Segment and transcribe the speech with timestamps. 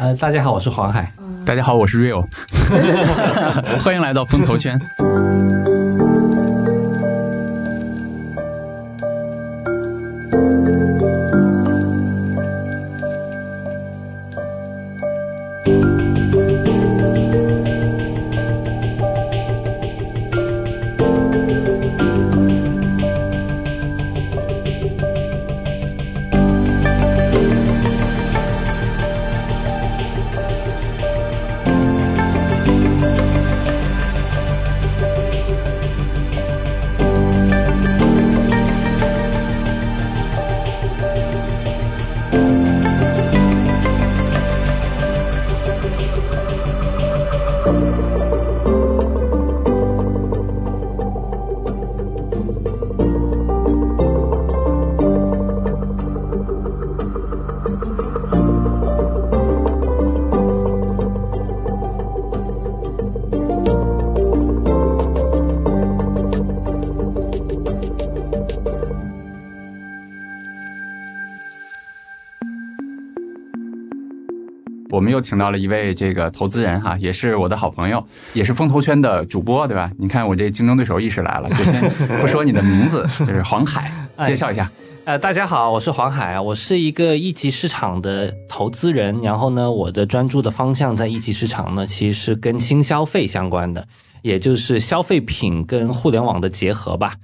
[0.00, 1.12] 呃，大家好，我是黄海。
[1.46, 2.26] 大家好，我是 real
[3.80, 4.76] 欢迎来到风投圈。
[75.24, 79.90] 请到了一位这个投资人哈，也是我的好朋友，也是风投圈的主播，对吧？
[79.98, 81.82] 你看我这竞争对手意识来了，就先
[82.20, 83.90] 不说你的名字，就是黄海，
[84.26, 84.70] 介绍一下。
[85.06, 93.86] 呃，大家好，我是黄海啊，我是一个一级市场的投资人，然后呢，我的专注的方向在一级市场呢，其实是跟新消费相关的，
[94.22, 97.14] 也就是消费品跟互联网的结合吧。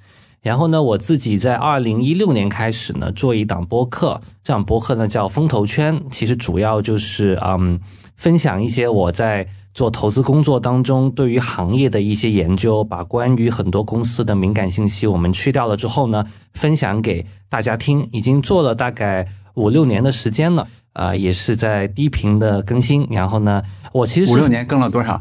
[0.43, 7.79] 然后呢，我自己在二零一六年开始呢，做一档播客，这档播客呢叫风投圈，其实主要就是嗯，
[8.17, 18.09] 分享一些我在做投资工作当中对于行业的一些研究，把关于很多公司的敏感信息我们去掉了之后呢，分享给大家听。
[18.11, 23.07] 已经做了大概五六年的时间了，啊，也是在低频的更新。
[23.11, 25.21] 然后呢，我其实五六年更了多少？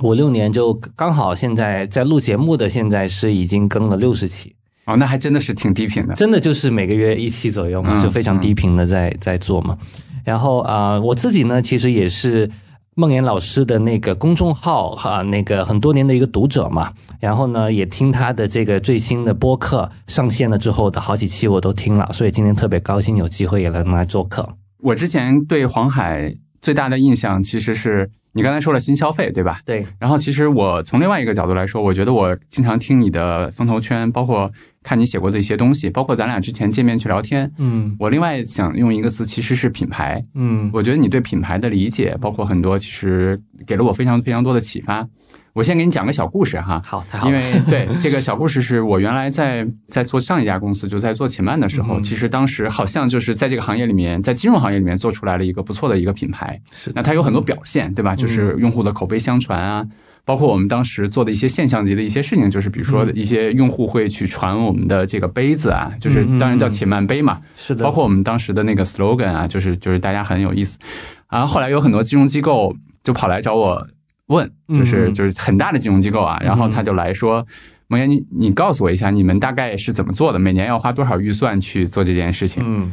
[0.00, 4.54] 五六年就刚好现在在录节目的，现在是已经更了六十期。
[4.86, 9.76] 哦，那还真的是挺低频的，真的就是每个月一期左右嘛，就非常低频的在在做嘛。
[10.24, 12.50] 然后啊，我自己呢，其实也是
[12.94, 16.92] 梦岩老师的那个公众号哈，那个很多年的一个读者嘛。
[17.20, 24.48] 然后呢，也听他的这个最新的播客上线了之后的好几期我都听了，所以今天特别高兴有机会也能来做客。
[24.78, 28.10] 我之前对黄海最大的印象其实是。
[28.32, 29.60] 你刚才说了新消费，对吧？
[29.64, 29.84] 对。
[29.98, 34.48] 然后其实我从另外一个角度来说，我觉得我经常听你的风投圈，包括
[34.82, 37.50] 看你写过的一些东西，包括咱俩之前见面去聊天。
[37.58, 37.94] 嗯。
[37.98, 40.24] 我另外想用一个词，其实是品牌。
[40.34, 40.70] 嗯。
[40.72, 45.06] 我觉得你对品牌的理解，包括很多，其实给了我非常非常多的启发。
[45.52, 56.58] 我先给你讲个小故事哈，好，太好因为对这个小故事是我原来在在做上一家公司，就在做且慢的时候，其实当时好像就是在这个行业里面，在金融行业里面做出来了一个不错的一个品牌。
[56.70, 58.14] 是，那它有很多表现，对吧？
[58.14, 59.84] 就是用户的口碑相传啊，
[60.24, 67.40] 包括我们当时做的一些现象级的一些事情，就是比如说一些用户会去传我们的这个杯子啊，就是当然叫且慢杯嘛。
[67.56, 67.84] 是的。
[67.84, 70.78] 包括我们当时的那个 slogan 啊，就是就是大家很有意思。
[71.26, 73.86] 啊，后来有很多金融机构就跑来找我。
[74.30, 77.44] 问就是就是很大的金融机构啊，然后他就来说，
[77.88, 80.38] 蒙岩，你你告诉我一下，你们大概是怎么做的？
[80.38, 82.62] 每年要花多少预算去做这件事情？
[82.64, 82.88] 嗯，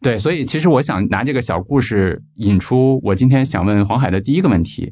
[0.00, 4.90] 对，所以其实我想拿这个小故事引出我今天想问黄海的第一个问题：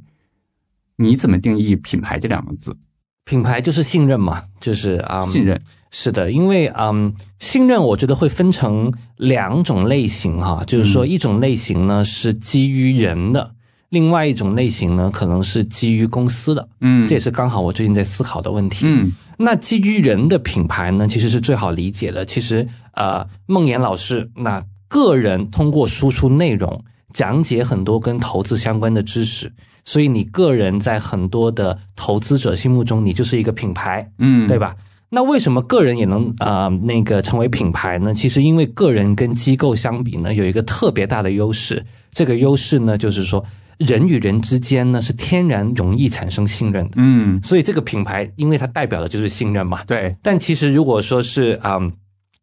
[0.96, 2.76] 你怎么定义品牌这两个字？
[3.24, 13.52] 品牌就是信任嘛，就是啊，信任是的，因为嗯，信任我觉得会分成两种类型哈，就是说一种类型呢是基于人的。
[13.88, 22.24] 另外一种类型呢，可能是基于公司的，嗯，这也是刚好我最近在思考的问题，嗯，那基于人的品牌呢，其实是最好理解的。
[22.24, 29.50] 其实，呃，梦岩老师，那个人通过输出内容，讲解很多跟投资相关的知识，
[29.86, 34.76] 所以你个人在很多的投资者心目中，你就是一个品牌，嗯，对吧？
[35.08, 38.12] 那为什么个人也能啊那个成为品牌呢？
[38.12, 41.82] 其实因为个人跟机构相比呢，有一个特别大的优势，
[42.12, 43.42] 这个优势呢，就是说。
[43.78, 50.16] 人与人之间呢是天然容易产生信任的，嗯，所以这个品牌，因为它代表的就是信任嘛，对。
[50.22, 51.78] 但其实如果说是啊，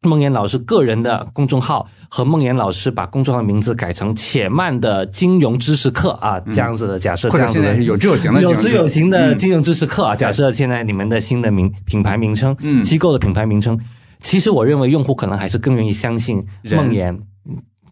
[0.04, 13.80] 梦岩老师个人的公众号和梦岩老师把公众号名字改成“且慢的金融知识课”啊，这样子的假设，这样子的有知有行的有知有行的金融知识课啊，假设现在你们的新的名品牌名称，嗯，机构的品牌名称，
[14.20, 17.18] 其实我认为用户可能还是更愿意相信梦岩。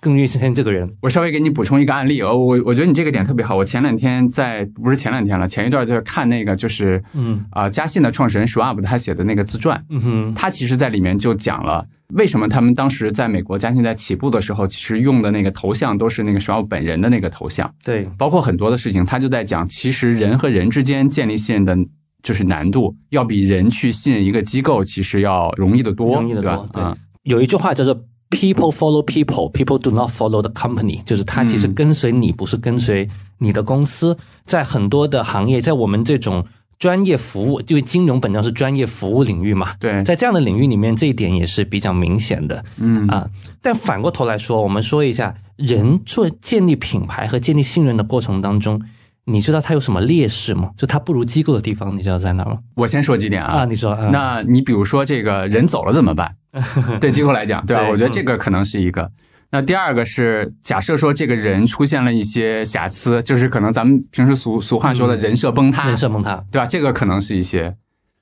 [0.01, 0.91] 更愿意相信这个人。
[1.01, 3.55] 我稍微给你补充一个案例，呃，我我觉得你这个点特别好。
[3.55, 21.77] 我前两天在不是前两天了，前一段就是看那个就是嗯啊、嘉信的创始人 Schwab 他写的那个自传，嗯哼，他其实在里面就讲了为什么他们当时在美国嘉信在起步的时候，其实用的那个头像都是那个 Schwab 本人的那个头像，对，包括很多的事情，他就在讲，其实人和人之间建立信任的。
[22.23, 26.69] 就是难度要比人去信任一个机构，其实要容易得多，容易得对吧多。
[26.71, 27.99] 对嗯有一句话叫做
[28.31, 33.07] “people follow people, people do not follow the company”，就是他其实嗯跟随你，不是跟随
[33.37, 34.17] 你的公司。
[34.45, 36.43] 在很多的行业，在我们这种
[36.79, 42.63] 专业服务，因为金融本身是专业服务领域嘛，对，在这样的领域里面，这一点也是比较明显的。
[42.77, 43.29] 嗯啊，
[43.61, 48.81] 但反过头来说，我们说一下人做建立品牌和建立信任的过程当中，
[49.25, 50.71] 你知道它有什么劣势吗？
[50.75, 52.57] 就它不如机构的地方，你知道在哪吗？
[52.75, 56.33] 我先说几点啊，你说，啊、那你比如说这个人走了怎么办？
[56.99, 57.87] 对机构来讲，对吧？
[57.89, 59.09] 我觉得这个可能是一个。
[59.53, 66.41] 那第二个是假设说这个人出现了一些瑕疵，就是可能咱们平时俗俗话说的嗯人设崩塌，人设崩塌。
[66.51, 66.65] 对吧？
[66.65, 67.75] 这个可能是一些。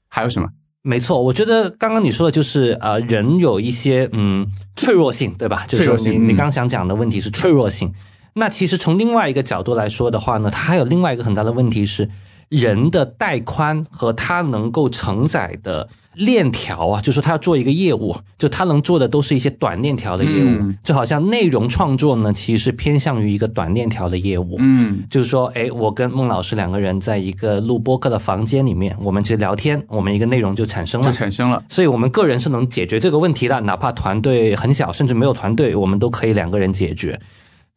[0.08, 0.50] 还有什么？
[0.82, 5.66] 没错，我觉得刚刚你说的就是呃，人有一些嗯脆弱性，对吧？
[5.68, 7.94] 就是说脆弱性嗯你你刚想讲的问题是脆弱性。
[8.34, 12.10] 那其实从另外一个角度来说的话呢，它还有另外一个很大的问题是，
[12.48, 15.88] 人的带宽和他能够承载的
[16.20, 24.58] 链条啊，就是说他要做一个业务，就他能做的都是一些短链条的业务，嗯就好像内容创作呢，其实偏向于一个短链条的业务。
[24.60, 31.16] 嗯就是说，哎，我跟孟老师两个人在一个录播课的房间里面，我们去聊天，我们一个内容就产生了就了。
[31.16, 31.64] 产生了。
[31.70, 37.18] 所以我们个人是能解决这个问题的，哪怕团队很小，甚至没有团队，我们都可以两个人解决。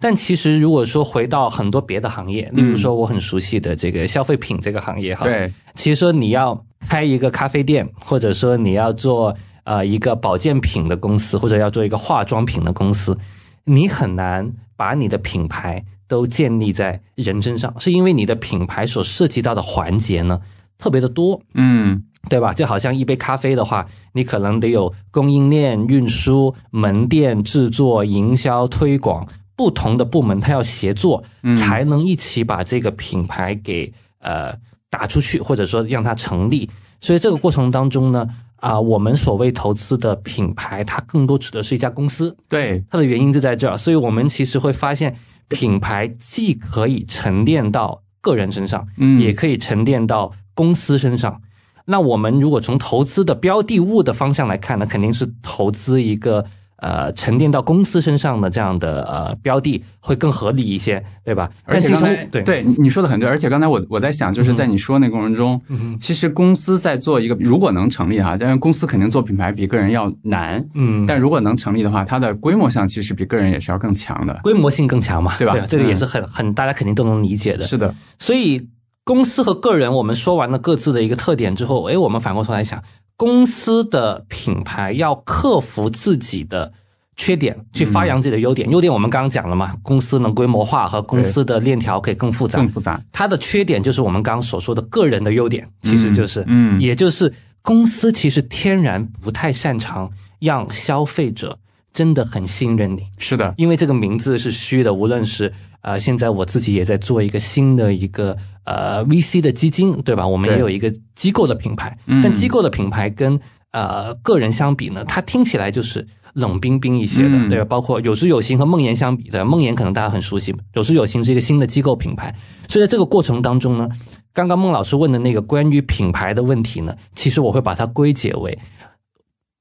[0.03, 13.17] 但其实如果说回到很多别的行业，例如说我很熟悉的这个消费品这个行业哈，，对，其实说你要开一个咖啡店，或者说你要做呃一个保健品的公司，或者要做一个化妆品的公司，
[13.65, 20.41] 你很难把你的品牌都建立在人身上，是因为你的品牌所涉及到的环节呢
[20.79, 22.03] 特别的多，嗯。
[22.29, 22.55] 对吧？
[22.55, 29.27] 就好像一杯咖啡的话，你可能得有供应链、运输、门店、制作、营销、推广
[29.63, 34.53] 不同的部门，它要协作，嗯才能一起把这个品牌给呃
[34.91, 36.69] 打出去，或者说让它成立。
[37.01, 38.27] 所以这个过程当中呢，
[38.57, 43.79] 啊、我们所谓投资的品牌，它更多指的是一家公司，对，它的原因就在这儿。
[43.79, 45.17] 所以我们其实会发现，
[45.47, 51.41] 品牌既可以沉淀到个人身上，嗯也可以沉淀到公司身上。
[51.85, 56.45] 那我们如果从投资的标的物的方向来看呢，肯定是投资一个
[56.83, 61.49] 呃沉淀到公司身上的这样的呃标的会更合理一些，对吧？
[61.65, 74.41] 而且刚才对对你说的很对，而且刚才我我在想，就是在你说那过程中，嗯其实公司在做一个，如果能成立哈，但是公司肯定做品牌比个人要难，嗯，但如果能成立的话，它的规模上其实比个人也是要更强的。
[74.43, 77.65] 规模性更强嘛，对吧对这个也嗯是很很大家肯定都能理解的。
[77.65, 78.69] 是的，所以
[79.05, 82.83] 公司和个人，我们说完了各自的一个特点之后，诶，我们反过头来想，
[83.23, 86.73] 公司的品牌要克服自己的
[87.15, 88.69] 缺点，去发扬自己的优点。
[88.69, 92.67] 优点我们刚刚讲了嘛，公司能规模化和公司的链条可以更复杂更。
[92.67, 93.01] 复杂。
[93.13, 97.33] 它的缺点就是我们刚刚所说的个人的优点，其实就是，嗯，也就是
[97.63, 100.11] 公司其实天然不太擅长
[100.41, 101.57] 让消费者
[101.93, 103.03] 真的很信任你。
[103.19, 105.53] 是的，因为这个名字是虚的，无论是
[105.83, 110.27] 呃，现在我自己也在做一个新的一个呃 VC 的基金，对吧？
[110.27, 113.39] 我们也有一个机构的品牌，嗯但机构的品牌跟
[113.73, 117.65] 呃个人相比呢，它听起来就是冷冰冰一些的，嗯对吧？
[117.65, 122.35] 包括有知有行和梦妍相比的，梦妍可能大家很熟悉，有知有行是一个新的机构品牌，
[122.69, 123.89] 所以在这个过程当中呢，
[124.33, 128.57] 刚刚孟老师问的那个关于品牌的问题呢，其实我会把它归结为。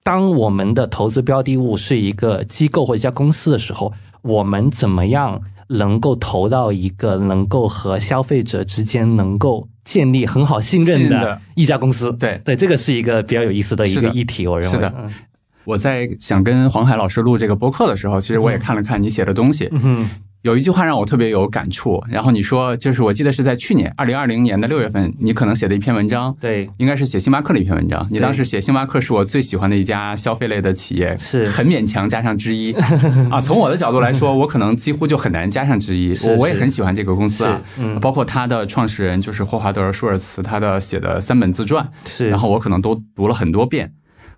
[0.03, 3.91] 当我们的投资标的物是一个机构或者一家公司的时候，
[4.21, 12.11] 我们怎么样能够投到一个能够和消费者之间能够建立很好信任的一家公司？
[12.13, 12.41] 对。
[12.43, 14.75] 对，这个是一个比较有意思的一个议题，我认为。
[14.75, 14.93] 是的。
[14.97, 15.13] 嗯。
[15.63, 20.09] 我在想跟黄海老师录这个播客的时候，其实我也看了看你写的东西，嗯哼，
[20.43, 22.03] 有一句话让我特别有感触。
[22.09, 28.07] 然后你说，就是我记得是在去年二零二零年的六月份，你可能写的一篇文章，对，应该是写星巴克的一篇文章。
[28.09, 32.73] 你当时写星巴克是我最喜欢的一家消费类的企业，是很勉强加上之一
[33.29, 33.39] 啊。
[33.39, 36.17] 从我的角度来说，我可能几乎就很难加上之一。
[36.23, 43.91] 我我也很喜欢这个公司啊，嗯包括他的创始人就是霍华德·舒尔茨，他的写的三本自传，是，然后我可能都读了很多遍。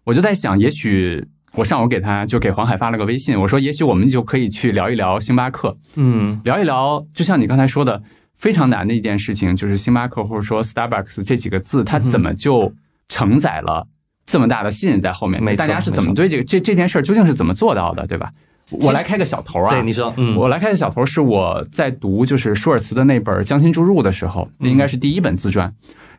[0.04, 6.42] 我就在想，也许我上午给他就给黄海发了个微信，我说也许我们就可以去聊一聊星巴克，嗯。
[6.44, 8.02] 聊一聊，就像你刚才说的，
[8.38, 12.74] 非常难的一件事情，就是星巴克或者说 Starbucks 这几个字，它怎么就
[13.08, 13.88] 承载了
[14.26, 15.44] 这么大的信任在后面？
[15.44, 18.32] 没大家是怎么对这个这这件事儿究竟是怎么做到的，对吧？
[18.72, 25.72] 我来开个小头啊，对你说，嗯，我来开个小头是我在读就是舒尔茨的那本《将心注入》的时候，那应该是第一本自传，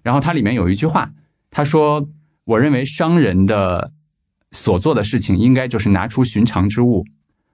[0.02, 1.10] 然后它里面有一句话，
[1.50, 2.06] 他说
[2.44, 3.90] ：“我认为商人的
[4.54, 7.04] 所做的事情，应该就是拿出寻常之物，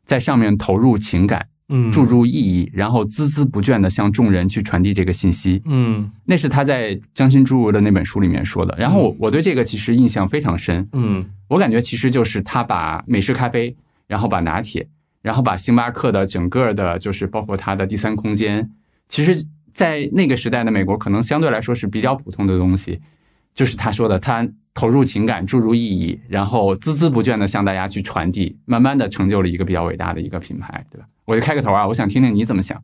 [0.05, 5.63] 在上面投入情感。”嗯，注入意义，然后孜孜不倦的向众人去传递这个信息。
[5.67, 8.75] 嗯，那是他在《将心注入》的那本书里面说的。
[8.77, 10.89] 然后我我对这个其实印象非常深。
[10.95, 13.77] 嗯，我感觉其实就是他把美式咖啡，
[14.09, 14.89] 然后把拿铁，
[15.23, 18.69] 然后把星巴克的整个的，就是包括它的第三空间，
[19.09, 23.01] 其实，在那个时代的美国，可能相对来说是比较普通的东西。
[23.55, 31.07] 就是他说的，他投入情感，注入意义，然后孜孜不倦的向大家去传递，慢慢的成就了一个比较伟大的一个品牌，对吧？
[31.25, 32.83] 我就开个头啊，我想听听你怎么想。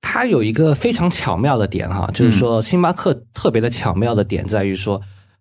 [0.00, 5.00] 它有一个非常巧妙的点哈，就是说星巴克特别的巧妙的点在于说，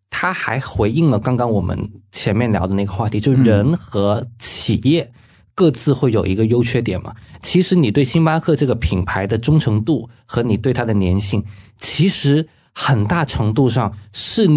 [0.09, 1.77] 它还回应了刚刚我们
[2.11, 5.11] 前面聊的那个话题，就是人和企业
[5.55, 7.15] 各自会有一个优缺点嘛。
[7.41, 11.43] 其实你对星巴克这个品牌的忠诚度和你对它的粘性，
[11.79, 12.47] 其实。
[12.71, 14.47] 很大程度上是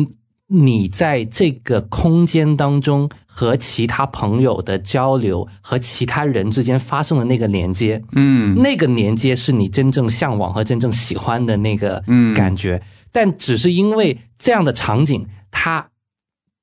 [0.54, 12.04] 你在这个空间当中和其他朋友的交流，和其他人之间发生的那个连接，嗯，那个连接是你真正向往和真正喜欢的那个
[12.36, 12.80] 感觉。
[13.10, 15.86] 但只是因为这样的场景，它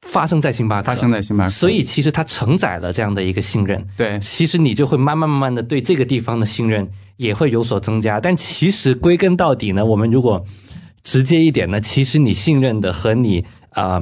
[0.06, 3.84] 发生在星巴克，发生在星巴克，所以其实它承载了这样的一个信任。
[3.98, 8.20] 对，其实你就会慢慢慢慢的对这个地方的信任也会有所增加。
[8.20, 10.46] 但其实归根到底呢，我们如果
[11.02, 14.02] 直接一点呢，其实你信任的和你啊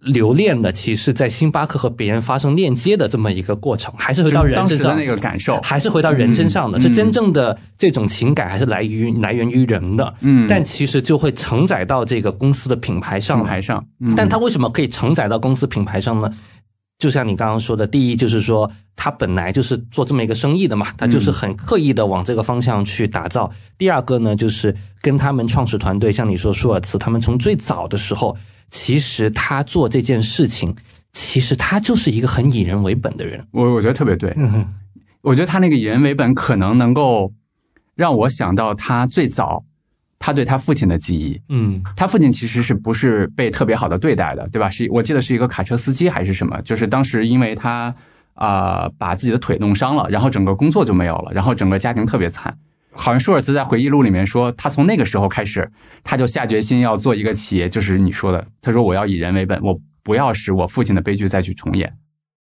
[0.00, 6.78] 留恋的，其实，在星巴克和别人发生链接的这么一个过程，还是回到人身上那个感受，还是回到人身上的。
[6.78, 10.14] 这真正的这种情感，还是来于来源于人的。
[10.20, 13.38] 嗯，但其实就会承载到这个公司的品牌上。
[13.38, 13.84] 品牌上，
[14.16, 16.32] 但它为什么可以承载到公司品牌上呢？
[16.98, 23.50] 就像你刚刚说的，第一就是说，他本来就是做这么一个生意的嘛，他就是很刻意的往这个方向去打造。
[23.76, 28.36] 第二个呢，就是跟他们创始团队，像你说舒尔茨，他们从最早的时候，
[28.70, 30.74] 其实他做这件事情，
[31.12, 33.46] 其实他就是一个很以人为本的人。
[33.52, 34.36] 我我觉得特别对，
[35.22, 37.32] 我觉得他那个以人为本，可能能够
[37.94, 39.64] 让我想到他最早。
[40.20, 44.68] 他对他父亲的记忆，嗯，他父亲其实是不是被特别好的对待的，对吧？
[44.68, 46.60] 是我记得是一个卡车司机还是什么？
[46.62, 47.94] 就是当时因为他
[48.34, 52.58] 啊把自己的腿弄伤了，然后整个工作就没有了，然后整个家庭特别惨。
[52.92, 55.70] 好像舒尔茨在回忆录里面说，他从那个时候开始，
[56.02, 61.92] 他就下决心要做一个企业，就是你说的，他说我要以人为本，我不要使我父亲的悲剧再去重演。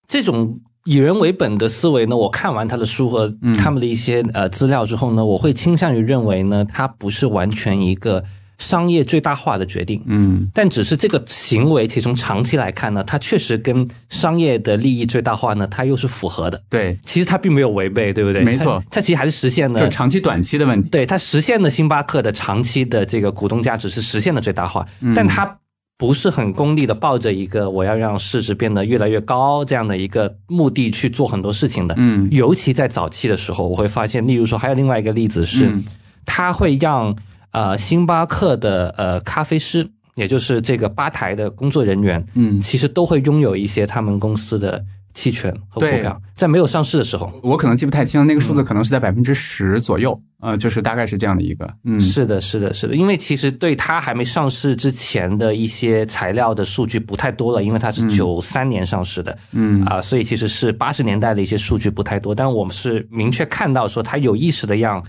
[0.07, 0.61] 这种。
[0.85, 2.17] 以人为本的思维呢？
[2.17, 8.25] 我看完他的书和他们的一些呃资料之后呢，我会倾向于认为呢，他不是完全一个
[8.59, 10.03] 商业最大化的决定。
[10.07, 16.63] 嗯，但只是这个行为，其实从长期来看呢，它确实跟商业的利益最大化呢，它又是符合的。
[16.69, 18.43] 对，其实它并没有违背，对不对？
[18.43, 20.91] 没错，它其实还是实现了就长期、短期的问题。
[20.91, 25.59] 对，它实现了星巴克的长期的这个股东价值是实现了最大化，但它。
[26.01, 31.95] 不是很功利的，抱着一个我要让市值变得越来越高这样的一个目的去做很多事情的。
[31.99, 35.77] 嗯，尤其在早期的时候，我会发现，例如说，还有另外一个例子是，
[36.25, 37.13] 它会让
[37.53, 44.85] 呃星巴克的呃咖啡师，也就是这个吧台的工作人员，嗯，其实都会拥有一些他们公司的。
[45.15, 51.69] 期权和股票在没有上市的时候，我可能记不太清那个数字，可能是在百分之十左右，呃，就是大概是这样的一个。
[51.83, 65.03] 嗯，是的，是的，是的，因为其实对它还没上市之前的一些材料的数据不太多了，因为它是九三年上市的，嗯啊，所以其实是八十年代的一些数据不太多，但我们是明确看到说它有意识的让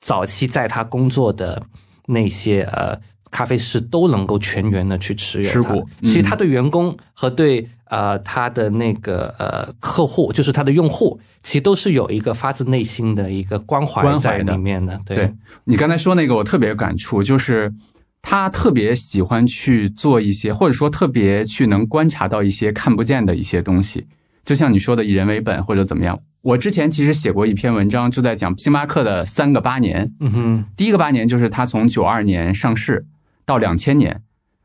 [0.00, 1.62] 早期在他工作的
[2.06, 2.98] 那些呃。
[3.32, 15.00] 咖啡师都能够全员的去持有持股，其实他对员工和对呃他的那个呃客户，就是他的用户，其实都是有一个发自内心的一个关怀在里面的。
[15.06, 17.72] 对你刚才说那个，我特别有感触，就是
[18.20, 24.04] 他特别喜欢去做一些，或者说特别去能观察到一些看不见的一些东西，
[24.44, 26.18] 就像你说的以人为本或者怎么样。
[26.42, 30.12] 我之前其实写过一篇文章，就在讲星巴克的三个八年。
[30.20, 33.06] 嗯哼，第一个八年就是他从九二年上市。
[33.46, 34.22] 到两千年，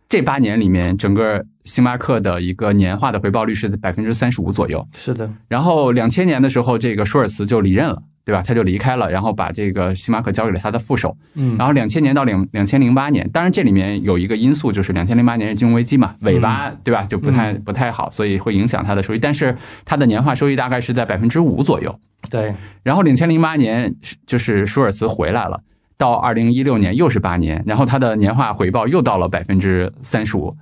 [0.08, 4.88] 这八年里面，整个星巴克的一个年化的回报率是在百分之三十五左右。
[4.94, 5.28] 是的。
[5.48, 8.42] 然后两千年的时候，这个舒尔茨就离任了，对吧？
[8.42, 11.16] 他就离开了，然后把这个星巴克交给了他的副手。
[11.36, 11.56] 嗯。
[11.58, 17.04] 然后两千年到两两千零八年，当然这里面有一个因素，就是两千零八年是金融危机嘛，尾巴对吧？
[17.04, 19.20] 就不太不太好，所以会影响他的收益。
[19.20, 19.56] 但是
[19.86, 21.98] 他的年化收益大概是在百分之五左右。
[22.30, 22.54] 对。
[22.84, 23.94] 然后两千零八年
[24.26, 25.62] 就是舒尔茨回来了。
[25.98, 30.54] 到二零一六年又是八年，然后他的年化回报又到了百分之三十五。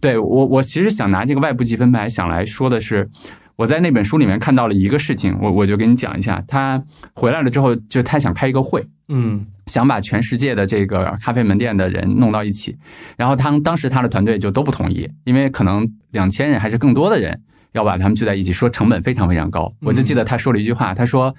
[0.00, 3.10] 对我，我其实想拿这个外部积分牌想来说的是，
[3.58, 6.40] 我在那本书里面看到了一个事情，我我就跟你讲一下。
[6.46, 6.80] 他
[7.12, 12.76] 回来了之后，就他想开一个会，嗯想把全世界的这个咖啡门店的人弄到一起，
[13.16, 17.36] 然后他当时他的团队就都不同意，因为可能两千人还是更多的人
[17.72, 19.74] 要把他们聚在一起，说成本非常非常高。
[19.80, 21.34] 我就记得他说了一句话，他说：“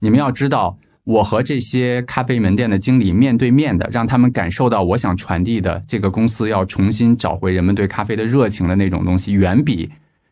[0.00, 9.86] 你们要知道，我和这些咖啡门店的经理面对面的，让他们感受到我想传递的这个公司要重新找回人们对咖啡的热情的那种东西，远比。”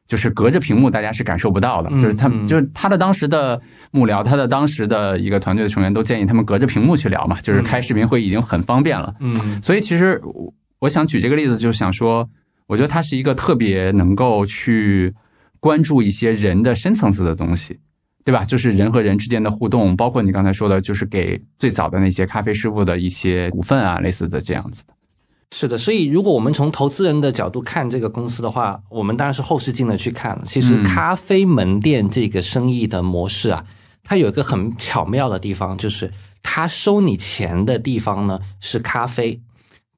[0.07, 1.91] 就是隔着屏幕，大家是感受不到的。
[1.91, 3.61] 就是他，就是他的当时的
[3.91, 7.41] 幕僚，他的当时的一个团队的成员都建议他们隔着屏幕去聊嘛。
[7.41, 9.15] 就是开视频会已经很方便了。
[9.21, 10.21] 嗯，所以其实
[10.79, 12.29] 我想举这个例子，就是想说，
[12.67, 15.13] 我觉得他是一个特别能够去
[15.59, 17.79] 关注一些人的深层次的东西，
[18.25, 18.45] 对吧？
[18.45, 24.95] 就是人和人之间的互动，包括你刚才说的，就是给最早的那些咖啡师傅的一些股份啊，类似的这样子的。
[25.53, 30.39] 是的，所以如果我们从投资人的角度看这个公司的话，我们当然是后视镜的去看。
[30.45, 33.65] 其实咖啡门店这个生意的模式啊，
[34.03, 36.13] 它有一个很巧妙的地方，就是
[36.43, 39.41] 它收你钱的地方呢是咖啡，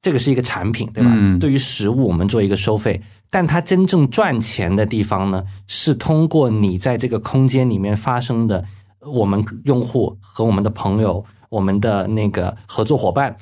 [0.03, 1.11] 这个是一个产品，对吧？
[1.41, 3.01] 对于食物我们做一个收费，
[3.31, 8.63] 但它真正赚钱的地方呢，是通过你在这个空间里面发生的
[9.01, 13.35] 我们用户和我们的朋友、我们的那个合作伙伴。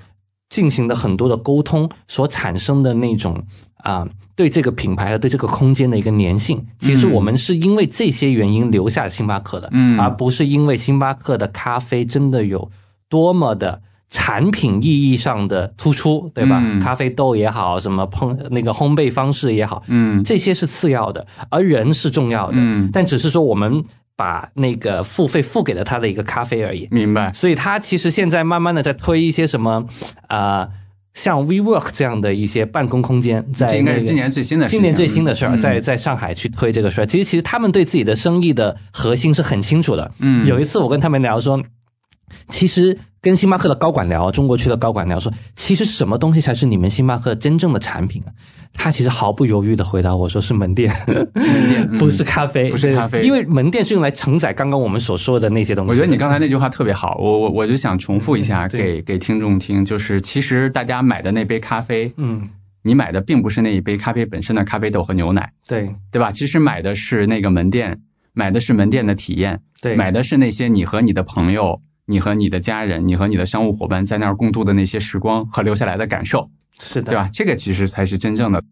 [0.49, 3.43] 进行了很多的沟通所产生的那种
[3.79, 12.71] 啊，对这个品牌和对这个空间的一个粘性，其实我们是因为这些原因留下星巴克的，嗯，而不是因为星巴克的咖啡真的有
[13.09, 16.63] 多么的产品意义上的突出，对吧？
[16.81, 23.85] 咖啡豆也好，什么烹那个烘焙方式也好，嗯，这些是次要的，而人是重要的，嗯，但只是说我们。
[24.17, 27.31] 把那个付费付给了他的一个咖啡而已，明白。
[27.35, 29.87] 所以他其实现在慢慢的在推一些什么，
[30.29, 30.67] 呃，
[31.13, 37.07] 像 WeWork 这样的一些办公空间，在这应该是今年最新的今年最新的事儿，在在上海去推这个事儿。
[37.07, 40.11] 其实其实他们对自己的生意的核心是很清楚的。
[40.19, 41.63] 嗯，有一次我跟他们聊说，
[42.49, 48.33] 其实跟星巴克的高管聊，中国区的高管聊说，其实什么东西才是你们星巴克真正的产品啊？
[48.77, 62.49] 他其实毫不犹豫的回答我说：“是门店，门店 不是咖啡，不是咖啡，因为门店是用来承载刚刚我们所说的那些东西。”我觉得你刚才那句话特别好，我我我就想重复一下给给听众听，就是其实大家买的那杯咖啡，嗯，
[62.83, 66.31] 你买的并不是那一杯咖啡本身的咖啡豆和牛奶，对对吧？
[66.31, 68.01] 其实买的是那个门店，
[68.33, 76.49] 买的是门店的体验，对，买的是那些你和你的朋友、你和你的家人、你和你的商务伙伴在那儿共度的那些时光和留下来的感受，
[76.79, 77.29] 是的，对吧？
[77.33, 78.63] 这个其实才是真正的。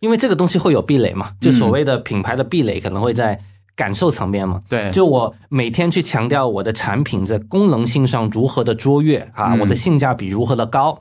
[0.00, 3.38] 因为这个东西会有壁垒嘛，就所谓的品牌的壁垒可能会在
[3.76, 4.60] 感受层面嘛。
[4.68, 10.98] 对，就我每天去强调我的产品在功能性上如何的卓越啊，我的性价比如何的高，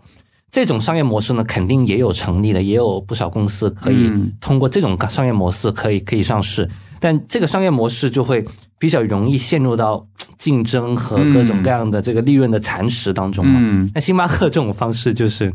[0.51, 8.45] 这种商业模式呢，肯定也有成立的，也有不少公司可以通过这种商业模式可以可以上市，但这个商业模式就会
[8.79, 10.03] 比较容易陷入到
[10.39, 13.89] 竞争和各种各样的这个利润的蚕食当中嘛。
[13.93, 15.53] 那星巴克这种方式就是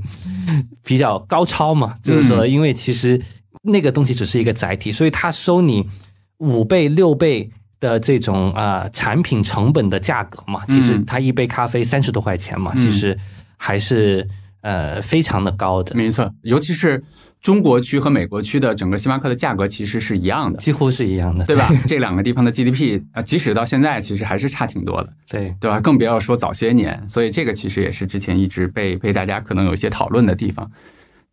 [0.85, 3.21] 比较高超嘛，就是说，因为其实。
[3.67, 5.89] 那个东西只是一个载体，所以他收你
[6.37, 7.49] 五倍、六倍
[7.81, 13.19] 的这种啊产品成本的价格嘛，其实他一杯咖啡三十多块钱嘛，其实
[13.57, 14.29] 还是
[14.61, 15.95] 呃非常的高的。
[15.95, 17.03] 没错，尤其是
[17.45, 21.69] 中国区和美国区的整个星巴克的价格其实是一样的，几乎是一样的，对吧？
[21.87, 25.79] 这两个地方的 GDP 啊，即使到现在其实还是差挺多的，对对吧？
[25.79, 30.71] 更不要说早些年，所以这个其实也是之前一直被被大家可能有一些讨论的地方。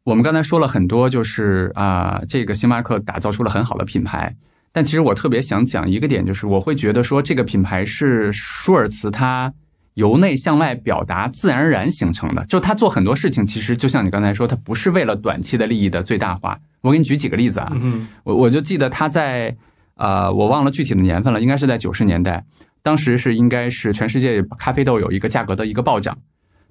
[0.03, 4.35] 我们刚才说了很多，就是啊，这个星巴克打造出了很好的品牌。
[4.73, 9.53] 但其实我特别想讲一个点，就是我会觉得说，这个品牌是舒尔茨他
[9.95, 12.45] 由内向外表达自然而然形成的。
[12.45, 16.59] 就他做很多事情，其实就像你刚才说，他不是为了短期的利益的最大化。
[16.81, 17.71] 我给你举几个例子啊，
[18.23, 19.55] 我我就记得他在
[19.95, 22.43] 呃，我忘了具体的年份了，应该是在九十年代，
[22.81, 26.17] 当时是应该是全世界咖啡豆有一个价格的一个暴涨。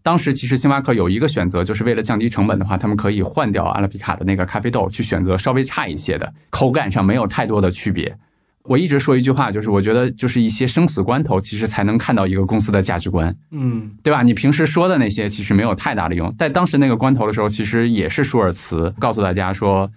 [0.02, 8.16] 当时其实星巴克有一个选择，就是为了降低成本的话，他们可以换掉阿拉比卡的那个咖啡豆，去选择稍微差一些的，口感上没有太多的区别。
[8.64, 14.22] 我一直说一句话，就是我觉得就是一些生死关头，其实才能看到一个公司的价值观，嗯，对吧？
[14.22, 19.90] 你平时说的那些其实没有太大的用，在当时那个关头的时候，其实也是舒尔茨告诉大家说，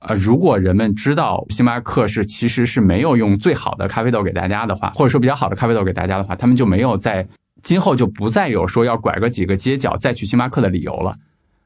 [0.00, 7.26] 呃，如果人们知道星巴克是其实是没有用最好的咖啡豆给大家的话，或者说比较好的咖啡豆给大家的话，他们就没有在。
[7.62, 11.14] 今后就不再有说要拐个几个街角再去星巴克的理由了，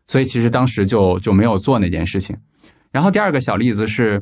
[0.08, 2.36] 所以其实当时就就没有做那件事情。
[2.90, 4.20] 然后第二个小例子是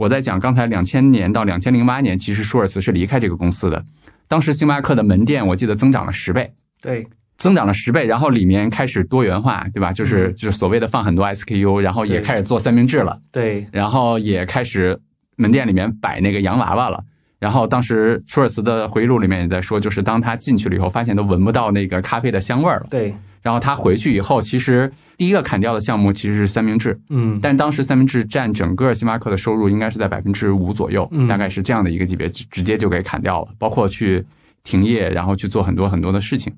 [0.00, 3.84] 我在讲刚才两千年到两千零八年，其实舒尔茨是离开这个公司的。
[4.28, 9.92] 当时星巴克的门店我记得增长了十倍，对，增长了十倍，然后里面开始多元化，对吧？
[9.92, 14.98] 就是就是所谓的放很多 SKU，然后也开始做三明治了，对，然后也开始
[15.36, 17.04] 门店里面摆那个洋娃娃了。
[17.38, 22.86] 然后当时舒尔茨的回忆录里面也在说，就是当他进去了以后，发现都闻不到那个咖啡的香味儿了。
[22.88, 34.24] 对，然后他回去以后，其实第一个砍掉的项目其实是三明治，嗯，但当时三明治占整个星巴克的收入应该是在百分之五左右，嗯大概是这样的一个级别，直直接就给砍掉了，包括去
[34.64, 36.50] 停业，然后去做很多很多的事情。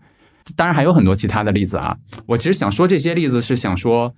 [0.55, 1.97] 当然还有很多其他的例子啊。
[2.25, 4.15] 我其实想说这些例子是想说，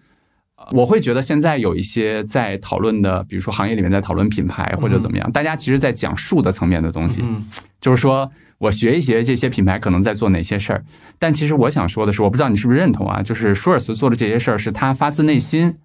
[0.59, 7.43] 呃我会觉得现在有一些在讨论的，比如说行业里面在讨论品牌或者怎么样，大家其实在讲术的层面的东西，嗯
[7.81, 8.31] 就是说
[8.65, 10.83] 我学一学这些品牌可能在做哪些事儿。
[11.19, 15.77] 但其实我想说的是，我不知道你是不是认同啊，就是舒尔茨做的这些事儿是他发自内心，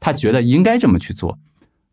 [0.00, 1.38] 他觉得应该这么去做，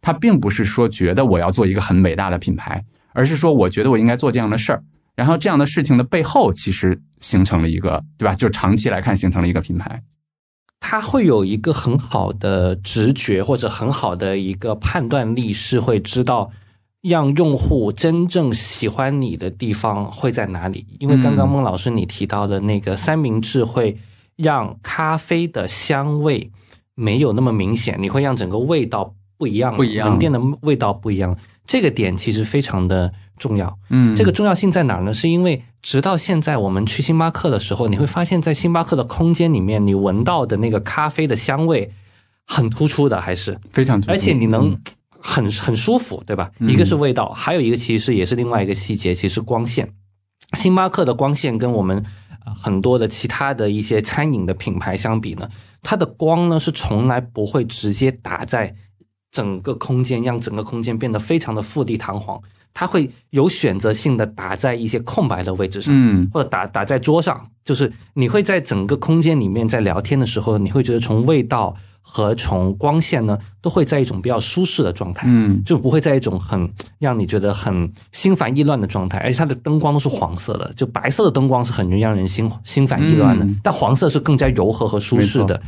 [0.02, 4.84] 他并不是说觉得我要做一个很伟大的品牌，而是说我觉得我应该做这样的事儿。
[5.16, 8.36] 然后这样的事情的背后，其实形成了一个，对吧？
[8.36, 10.02] 就长期来看，形成了一个品牌。
[10.80, 16.52] 他会有一个很好的直觉或者很好的一个判断力，是会知道
[17.02, 20.86] 让用户真正喜欢你的地方会在哪里。
[21.00, 23.98] 因为刚刚嗯孟老师你提到的那个三明治会
[24.36, 26.50] 让咖啡的香味
[26.96, 31.38] 没有那么明显，你会让整个味道不一样，不一样门店的味道不一样。
[31.66, 33.78] 这个点其实非常的重要。
[33.90, 35.14] 嗯这个重要性在哪儿呢？
[35.14, 41.92] 是因为直到现在，我们去星巴克的时候，你会发现在星巴克的空间里面，你闻到的那个咖啡的香味
[42.46, 44.82] 很突出的，还是，非常突出，而且你能嗯
[45.22, 46.52] 很很舒服，对吧？
[46.60, 49.92] 嗯一个是味道，还有一个其实也是另外一个细节，其实光线。
[50.54, 52.04] 星巴克的光线跟我们
[52.46, 55.50] 呃很多的其他的一些餐饮的品牌相比呢，
[55.82, 58.74] 它的光呢是从来不会直接打在
[59.32, 62.42] 整个空间，让整个空间变得非常的富丽堂皇。
[62.80, 75.26] 它会有选择性的打在一些空白的位置上，嗯或者打打在桌上，就是你会在整个空间里面在聊天的时候，你会觉得从味道和从光线呢，都会在一种比较舒适的状态。
[75.28, 85.60] 嗯就不会在一种很让你觉得很心烦意乱的状态，而且它的灯光都是黄色的，就白色的灯光是很容易让人心心烦意乱的，嗯但黄色是更加柔和和舒适的。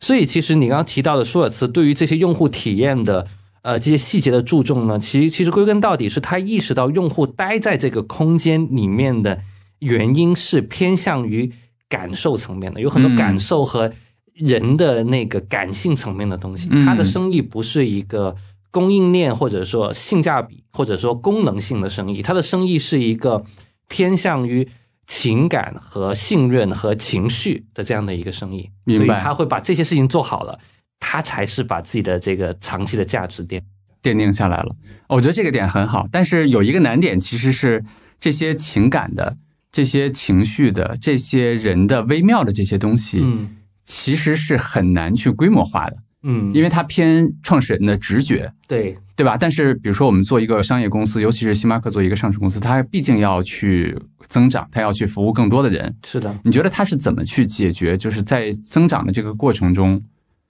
[0.00, 3.26] 所以其实你刚刚提到的舒尔茨对于这些用户体验的
[3.62, 9.38] 呃这些细节的注重呢，其实其实归根到底是他意识到用户待在这个空间里面的
[9.80, 11.50] 原因是偏向于
[11.88, 13.16] 感受层面的，有很多嗯。
[13.16, 13.90] 感受和
[14.34, 16.68] 人的那个感性层面的东西。
[16.70, 18.34] 嗯他的生意不是一个
[18.70, 23.42] 供应链或者说性价比或者说功能性的生意，他的生意是一个
[23.88, 24.68] 偏向于
[25.06, 30.58] 情感和信任和情绪的这样的一个生意，所以他会把这些事情做好了，
[31.00, 33.60] 他才是把自己的这个长期的价值奠。
[34.02, 34.74] 奠定下来了。
[35.08, 37.84] 我觉得这个点很好，但是有一个难点，其实是
[38.20, 39.36] 这些情感的、
[39.72, 49.36] 这些情绪的、这些人的微妙的这些东西，嗯其实是很难去规模化的，嗯，因为它偏创始人的直觉，对对吧？
[49.36, 53.96] 但是比如说我们做一个商业公司，尤其是星巴克做一个上市公司，它毕竟要去
[54.28, 55.96] 增长，它要去服务更多的人。
[56.04, 57.96] 是的，你觉得它是怎么去解决？
[57.96, 60.00] 就是在增长的这个过程中，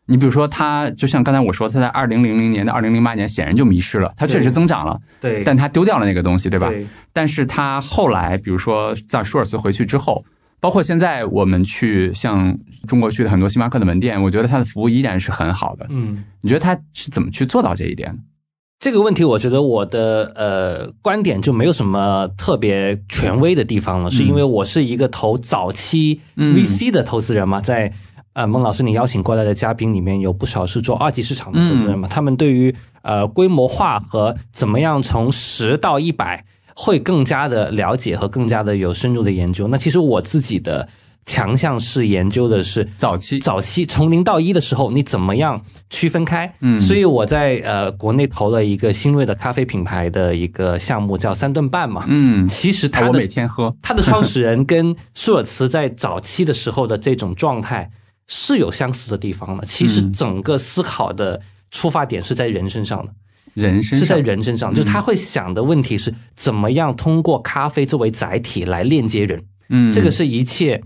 [0.08, 6.70] 你比如说它，就像刚才我说，它在二零零零年到二零零八年显然就迷失了，它确实增长了，对，但它丢掉了那个东西，对吧？
[6.70, 10.24] 对但是它后来，比如说在舒尔茨回去之后，
[10.60, 15.86] 包括现在我们去像中国去的很多星巴克的门店，我觉得它的服务依然是很好的。
[15.90, 16.24] 嗯。
[16.40, 18.18] 你觉得它是怎么去做到这一点？
[18.80, 27.92] 这个问题，我觉得我的呃观点就没有什么特别权威的地方了，是因为我是一个投早期嗯 VC 的投资人嘛，在
[28.38, 32.72] 呃孟老师你邀请过来的嘉宾里面有不少是做二级市场的投资人嘛，他们对于
[33.02, 39.66] 呃规模化和怎么样从十到一百会更加的了解和更加的有深入的研究。
[39.66, 40.88] 那其实我自己的
[41.26, 46.54] 强项是研究的是早期，早期从零到一的时候，你怎么样区分开？
[46.60, 52.04] 嗯所以我在呃国内投了一个新锐的咖啡品牌的一个项目，叫三顿半嘛。
[52.06, 57.90] 嗯，其实我每天喝，他的创始人跟舒尔茨在早期的时候的这种状态
[58.28, 59.66] 是有相似的地方的。
[59.66, 61.40] 其实嗯整个思考的
[61.72, 63.12] 出发点是在人身上的。
[63.54, 69.42] 人身是在人身上，就是他会想的问题是怎么样通过咖啡作为载体来链接人。
[69.68, 70.80] 嗯，这个是一切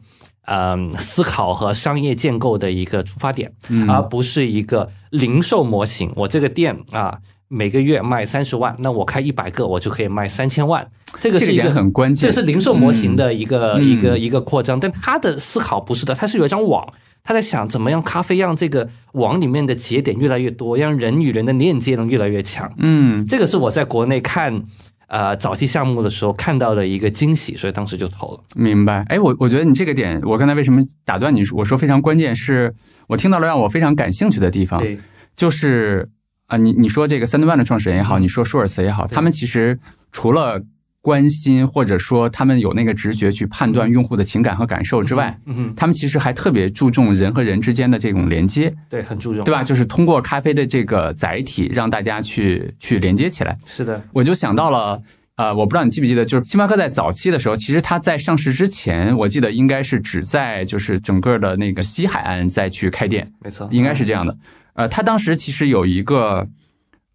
[0.46, 6.10] 嗯思考和商业建构的一个出发点，嗯而不是一个零售模型。
[6.16, 10.86] 我这个店啊，每个月卖三十万，那我开一百个，我就可以卖三千万。
[11.20, 16.90] 这个这个是一个点很关键，这是零售模型的一个、嗯一个一个扩张，但他的思考不是的，他是有一张网，
[17.24, 22.72] 他在想怎么样咖啡让这个网里面的节点越来越多，让人与人的链接能越来越强。
[22.78, 24.64] 嗯这个是我在国内看
[25.06, 28.40] 呃早期项目的时候看到的一个惊喜，所以当时就投了。
[28.54, 29.04] 明白。
[29.08, 31.42] 哎，我我觉得你这个点，我刚才为什么打断你？
[31.52, 32.74] 我说非常关键，是
[33.06, 34.98] 我听到了让我非常感兴趣的地方，对，
[35.36, 36.08] 就是
[36.46, 39.78] 啊、你你说这个三顿半的创始人也好，你说舒尔茨也好，他们其实
[40.10, 40.60] 除了
[41.02, 49.64] 关心或者说他们有那个直觉去判断用户的情感和感受之外，嗯哼，他们其实还特别注重人和人之间的这种连接，对，很注重，对吧？
[49.64, 53.58] 就是通过咖啡的这个载体，让大家去去连接起来。
[53.66, 55.02] 是的，我就想到了，
[55.34, 64.36] 呃，我不知道你记不记得，就是星巴克在早期的时候，其实它在上市之前，我记得应该是只在就是整个的那个西海岸再去开店，没错，应该是这样的。
[64.74, 66.46] 呃，他当时其实有一个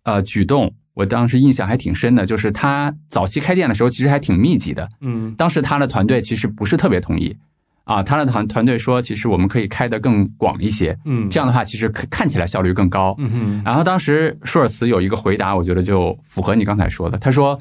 [0.04, 4.90] 呃举动，我当时印象还挺深的，就是他早期开店的时候其实还挺密集的。
[5.02, 7.38] 嗯当时他的团队其实不是特别同意
[7.84, 13.16] 啊，他的团团队说，其实我们可以开得更广一些，嗯，这样的话其实看看起来效率更高。
[13.20, 17.18] 嗯哼，然后当时舒尔茨有一个回答，我觉得就符合你刚才说的。
[17.20, 17.58] 他说：“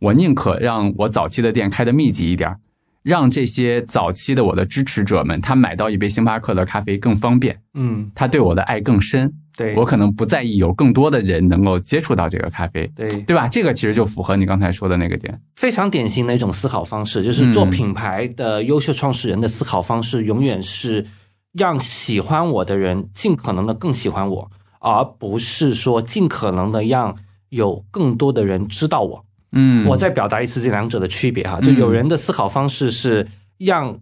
[0.00, 2.54] 我宁可让我早期的店开得密集一点，
[3.02, 9.32] 让这些早期的我的支持者们，他买到一杯星巴克的咖啡更方便，嗯，他对我的爱更深。
[9.56, 13.48] 对，我可能不在意有更多的人能够接触到这个咖啡，对对吧？
[13.48, 15.40] 这个其实就符合你刚才说的那个点。
[15.56, 21.04] 非常典型的一种思考方式，就是做品牌的优秀创始人的思考方式，永远是
[21.52, 27.14] 让喜欢我的人尽可能的更喜欢我，而不是说尽可能的让
[27.48, 29.24] 有更多的人知道我。
[29.52, 33.26] 嗯，我再表达一次这两者的区别哈，就有人的思考方式是
[33.58, 33.98] 让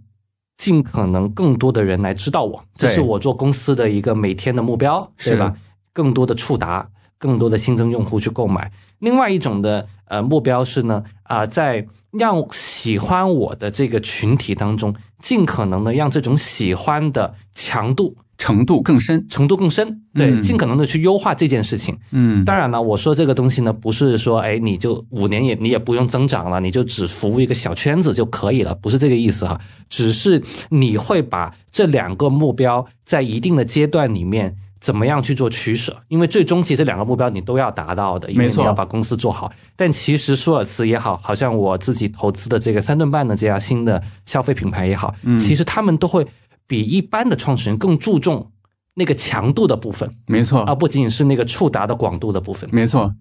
[0.58, 5.56] 尽可能更多的人来知道我，这是我做公司的一个每天的目标，是对吧？
[5.94, 8.70] 更多的触达，更多的新增用户去购买。
[8.98, 19.24] 另外一种的呃目标是呢啊、在让喜欢我的这个群体当中，尽可能的让这种喜欢的强度程度更深。
[19.28, 21.94] 程度更深，对，嗯尽可能的去优化这件事情。
[22.12, 29.60] 嗯，当然了，我说这个东西呢，不是说，哎，你就五年也你也不用增长了，你就只服务一个小圈子就可以了，不是这个意思哈。
[29.90, 39.50] 只是你会把这两个目标在一定的阶段里面怎么样去做取舍，因为最终其实这两个目标你都要达到的，因为你要把公司做好。
[39.74, 46.24] 但其实舒尔茨也好，好像我自己投资的这个三顿半的这样新的消费品牌也好，嗯其实他们都会
[46.68, 48.52] 比一般的创始人更注重
[48.94, 50.08] 那个强度的部分。
[50.28, 53.12] 没错而不仅仅是那个触达的广度的部分，没错。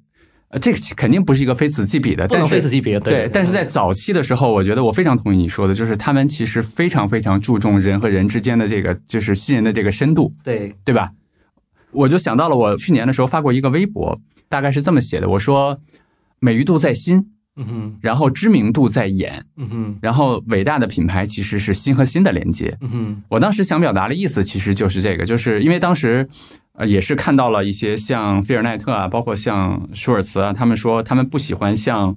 [0.49, 3.01] 呃，这个肯定不是一个非此即彼的，不能非此即彼的。
[3.01, 11.11] 对，但是在早期的时候，我觉得我非常同意你说的，就是他们其实非常非常注重人和人之间的这个，就是信任的这个深度，对，对吧？
[11.91, 15.77] 我就想到了我去年的时候发过一个微博，大概是这么写的：我说，
[16.39, 22.77] 美誉度在心，嗯哼，然后知名度在演，嗯哼，然后伟大的品牌其实是心和心的连接。
[22.81, 26.27] 嗯哼，我当时想表达的意思其实就是这个，就是因为当时，
[26.73, 32.15] 呃，也是看到了一些像菲尔奈特啊，包括像舒尔茨啊，他们说他们不喜欢像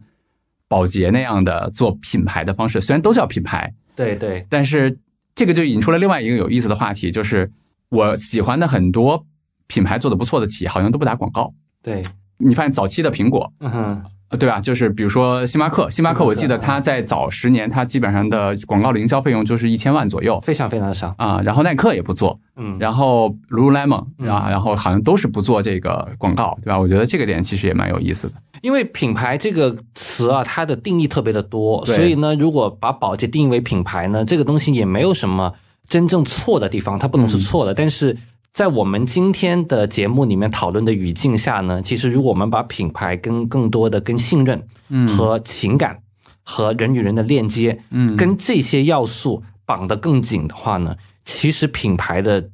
[0.68, 4.98] 宝洁那样的做品牌的方式，虽然都叫品牌，对对，但是
[5.35, 7.50] 这个就引出了另外一个有意思的话题，就是
[7.88, 9.26] 我喜欢的很多
[9.66, 11.53] 品牌做的不错的企业，好像都不打广告。
[11.83, 12.03] 对，
[12.37, 14.05] 你发现早期的苹果，嗯哼，呃，
[14.38, 14.61] 对吧？
[14.61, 21.40] 就是比如说星巴克，星巴克，我记得它在早十年，它基本上的广告的营销费用就是一千万左右非常非常的少，啊。
[21.45, 26.79] 然后耐克也不做，嗯，然后 Lululemon 嗯啊，然后好像都是不做这个广告，对吧？
[26.79, 28.35] 我觉得这个点其实也蛮有意思的。
[28.62, 35.53] 因为品牌这个词啊，它的定义特别的多，所以呢，如果把保洁定义为品牌呢，这个东西也没有什么
[35.88, 37.75] 真正错的地方，它不能是错的。
[37.75, 38.16] 但是
[38.53, 45.97] 在我们今天的节目里面讨论的语境下呢，其实如果我们把品牌跟更多的跟信任嗯和情感
[46.43, 52.45] 和人与人的链接，嗯跟这些要素绑得更紧的话呢，其实品牌的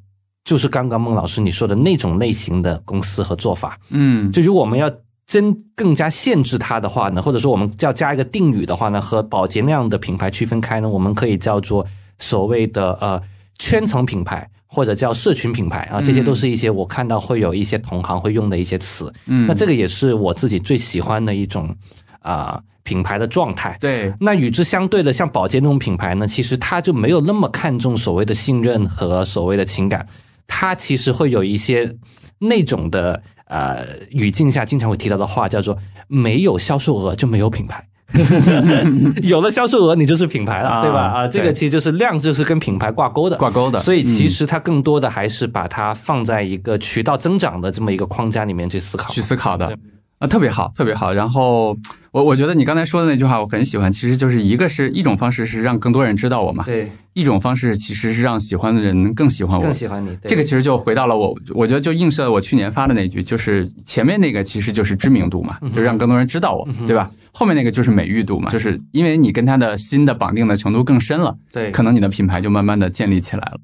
[0.45, 3.79] 就是刚刚孟老师你说的那种类型的公司和做法。
[3.89, 4.91] 嗯就如果我们要
[5.27, 11.85] 真更加限制它的话呢，或者说我们要加一个定语的话呢，和宝洁那样的品牌区分开呢，我们可以叫做
[12.19, 13.21] 所谓的呃
[13.59, 14.49] 圈层品牌。
[14.77, 19.11] 或者叫社群品牌啊，这些都是一些我看到会有一些同行会用的一些词。
[19.25, 21.75] 嗯，那这个也是我自己最喜欢的一种
[22.21, 23.79] 啊、品牌的状态。
[23.81, 30.07] 对那与之相对的，像宝洁那种品牌呢，其实它就没有那么看重所谓的信任和所谓的情感，
[30.47, 31.91] 它其实会有一些
[32.39, 35.75] 那种的呃语境下经常会提到的话，叫做
[36.07, 37.83] 没有销售额就没有品牌。
[39.23, 41.01] 有了销售额，你就是品牌了，啊对吧？
[41.01, 43.37] 啊，这个其实就是量，就是跟品牌挂钩的。
[43.37, 49.13] 挂钩的，所以其嗯实它更多的还是把它放在一个渠道增长的这么一个框架里面去思考。
[49.13, 49.77] 去思考的对。
[50.19, 51.13] 啊，特别好，特别好。
[51.13, 51.77] 然后
[52.17, 59.75] 我我觉得你刚才说的那句话我很喜欢，其实就是一个是一种方式是让更多人知道我嘛，对，一种方式其实是让喜欢的人更喜欢我更。
[59.75, 60.17] 喜欢你。
[60.17, 67.11] 对这个其实就回到了我，我觉得就映射了我去年发的那句，就是前面那个其实就是知名度嘛，嗯就让更多人知道我嗯，对吧？
[67.33, 73.59] 后面那个就是美誉度嘛，就是因为你跟他的心的绑定的程度更深了，对，可能你的品牌就慢慢的建立起来了。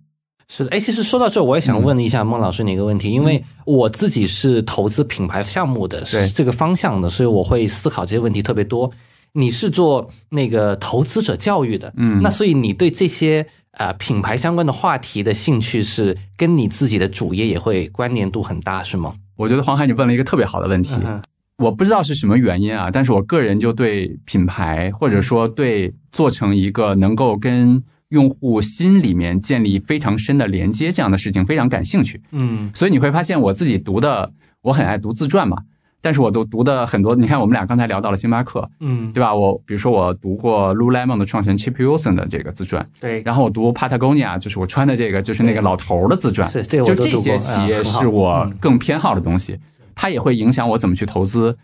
[0.55, 8.93] 是的，哎，其实说到这儿，我也想问一下孟老师你一个问题，因为我自己是投资品牌项目的，是这个方向的，所以我会思考这些问题特别多。
[9.33, 12.21] 你是做那个投资者教育的，嗯。
[12.21, 13.47] 那所以你对这些
[13.79, 19.15] 呃品牌相关的话题的兴趣是跟你自己的主业也会关联度很大，是吗？
[19.37, 21.23] 我觉得黄海你问了一个特别好的问题，嗯
[21.57, 27.83] 我不知道是什么原因啊，但是我个人就对品牌或者说对做成一个能够跟
[28.13, 32.21] 用户心里面建立非常深的连接这样的事情非常感兴趣。
[32.31, 35.57] 嗯所以你会发现我自己读的，我很爱读自传嘛，
[36.03, 37.17] 但是我都读的很多。
[37.17, 39.35] 你看，我们俩刚才聊到了星巴克，嗯，对吧？
[39.35, 49.59] 我比如说我读过 Lululemon 的创始人 Chip Wilson 的这个自传，对，然后我读 Patagonia，就是我穿的这个就是那个老头儿的自传，是这个就这些企业是我嗯更偏好的东西，
[49.95, 51.57] 它也会影响我怎么去投资，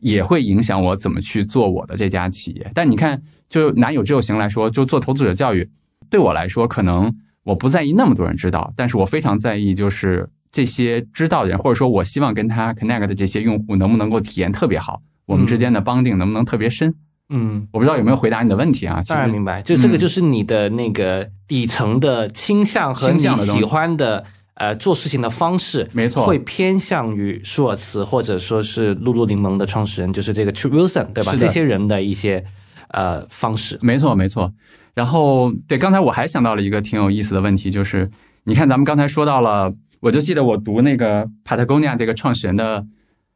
[0.00, 2.70] 也会影响我怎么去做我的这家企业。
[2.74, 5.68] 但你看，就拿有志有行来说，就做投资者教育，
[6.10, 16.92] 对我来说，可能我不在意那么多人知道，但是我非常在意就是这些知道的人，或者说我希望跟他 connect 的这些用户能不能够体验特别好，我们之间的 bonding 能不能特别深。
[17.28, 17.66] 嗯。
[17.72, 19.00] 我不知道有没有回答你的问题啊？
[19.00, 31.30] 其实当然明白，就这个嗯就是你的那个底层的倾向和你喜欢的呃做事情的方式，没错会偏向于舒尔茨或者说是露露柠檬的创始人，就是这个 Wilson 对吧？
[31.32, 32.44] 是的这些人的一些
[32.88, 34.52] 呃方式，没错，没错。
[35.00, 38.10] 然后，对，刚才我还想到了一个挺有意思的问题，就是
[38.44, 42.84] 你看，咱们刚才说到了，我就记得我读那个 Patagonia 这个创始人的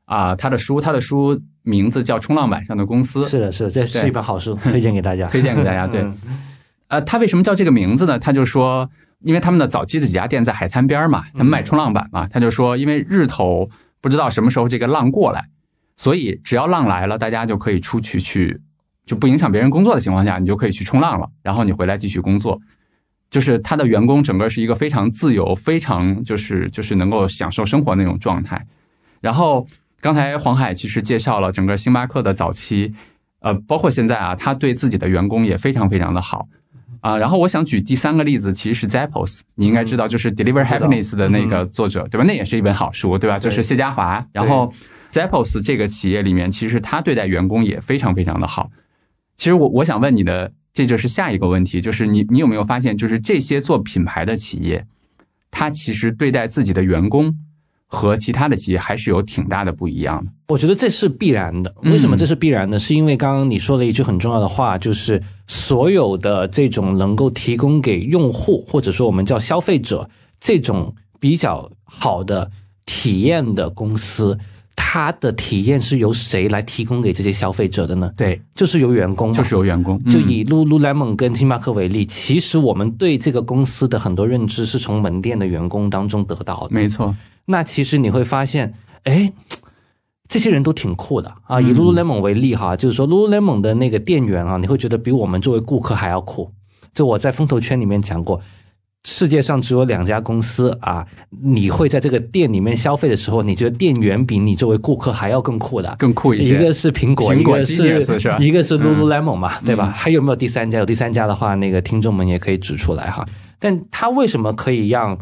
[0.04, 5.86] 啊、他的书，他的书名字叫《冲浪板上的公司》，是的，是的，这是一本好书，推荐给大家， 推荐给大家。
[5.86, 6.18] 对，嗯
[6.88, 8.18] 呃，他为什么叫这个名字呢？
[8.18, 13.70] 他就说，因为他们的早期的几家店在海滩边嘛，他们卖冲浪板嘛，他就说，因为日头
[14.02, 15.46] 不知道什么时候这个浪过来，
[15.96, 18.60] 所以只要浪来了，大家就可以出去去，
[19.06, 22.60] 就不影响别人工作的情况下，你就可以去冲浪了，然后你回来继续工作。
[23.30, 28.64] 就是他的员工整个是一个非常自由、非常就是就是能够享受生活那种状态。
[29.20, 29.66] 然后
[30.00, 32.94] 刚才黄海其实介绍了整个星巴克的早期，
[33.40, 36.46] 呃，包括现在啊，他对自己的员工也非常非常的好
[37.00, 37.18] 啊。
[37.18, 42.24] 然后我想举第三个例子，其实是 Zappos，你应该知道，就是 Deliver Happiness 的那个作者，对吧？
[42.24, 43.38] 那也是一本好书，对吧？
[43.40, 44.24] 就是谢家华。
[44.32, 44.72] 然后
[45.10, 48.70] Zappos 这个企业里面，其实他对待员工也非常非常的好。
[49.36, 54.84] 其实我我想问你的，这就是下一个问题，就是你你有没有发现，就是这些做品牌的企业，
[55.50, 57.34] 它其实对待自己的员工
[57.86, 60.30] 和其他的企业还是有挺大的不一样的。
[60.48, 61.74] 我觉得这是必然的。
[61.82, 62.78] 嗯为什么这是必然的？
[62.78, 70.08] 是因为刚刚你说了一句很重要的话，就是所有的这种能够提供给用户或者说我们叫消费者
[70.40, 72.50] 这种比较好的
[72.84, 74.38] 体验的公司，
[74.94, 78.12] 它的体验是由谁来提供给这些消费者的呢？
[78.16, 86.68] 对，就是由员工，就是由员工，嗯就以 Lululemon 跟星巴克为例，其实我们对这个公司的很多认知是从门店的员工当中得到的。
[86.70, 87.12] 没错，
[87.44, 89.32] 那其实你会发现，哎，
[90.28, 91.60] 这些人都挺酷的啊。
[91.60, 96.48] 以嗯 Lululemon 为例哈，就是说 Lululemon 的那个店员啊，你会觉得比我们作为顾客还要酷。
[96.92, 98.40] 就我在风投圈里面讲过，
[99.04, 105.94] 世界上只有两家公司啊，你会在这个店里面消费的时候，你觉得店员比你作为顾客还要更酷的。
[105.98, 106.54] 更酷一些。
[106.54, 109.90] 一个是苹果，苹果一个是吧 一个是 Lululemon 嘛，嗯对吧？
[109.90, 110.78] 还有没有第三家？
[110.78, 113.26] 有第三家的话，那个听众们也可以指出来哈。
[113.58, 115.18] 但他为什么可以让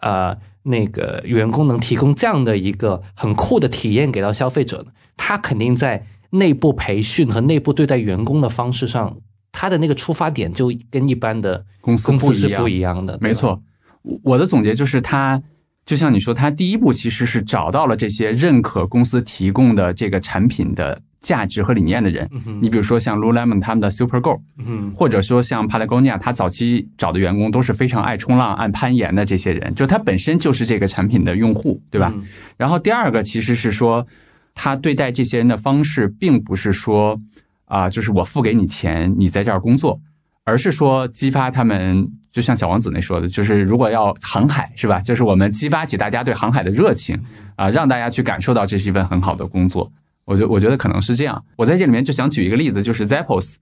[0.00, 4.86] 呃那个员工能提供这样的一个很酷的体验给到消费者呢？
[5.18, 9.16] 他肯定在内部培训和内部对待员工的方式上，
[9.58, 13.18] 他的那个出发点就跟一般的公司公不一样司是不一样的。
[13.22, 13.58] 没，错，
[14.02, 15.42] 我我的总结就是他，
[15.86, 22.28] 就像你说，他第一步其实是找到了这些认可公司提供的这个产品的价值和理念的人。
[22.60, 32.12] 你比如说像 Lululemon 他们的 Super Go，嗯或者说像 Patagonia，他早期找的员工都是非常爱冲浪、爱攀岩的这些人，就他本身就是这个产品的用户，对吧？
[32.14, 32.22] 嗯
[32.58, 34.06] 然后第二个其实是说，
[34.54, 37.18] 他对待这些人的方式，并不是说
[37.66, 40.00] 啊、就是我付给你钱，你在这儿工作，
[40.44, 45.00] 而是说激发他们，就像小王子那说的，就是如果要航海，是吧？
[45.00, 47.20] 就是我们激发起大家对航海的热情
[47.56, 49.90] 啊、让大家去感受到这是一份很好的工作。
[50.24, 51.44] 我觉我觉得可能是这样。
[51.56, 53.54] 我在这里面就想举一个例子，就是 Zappos，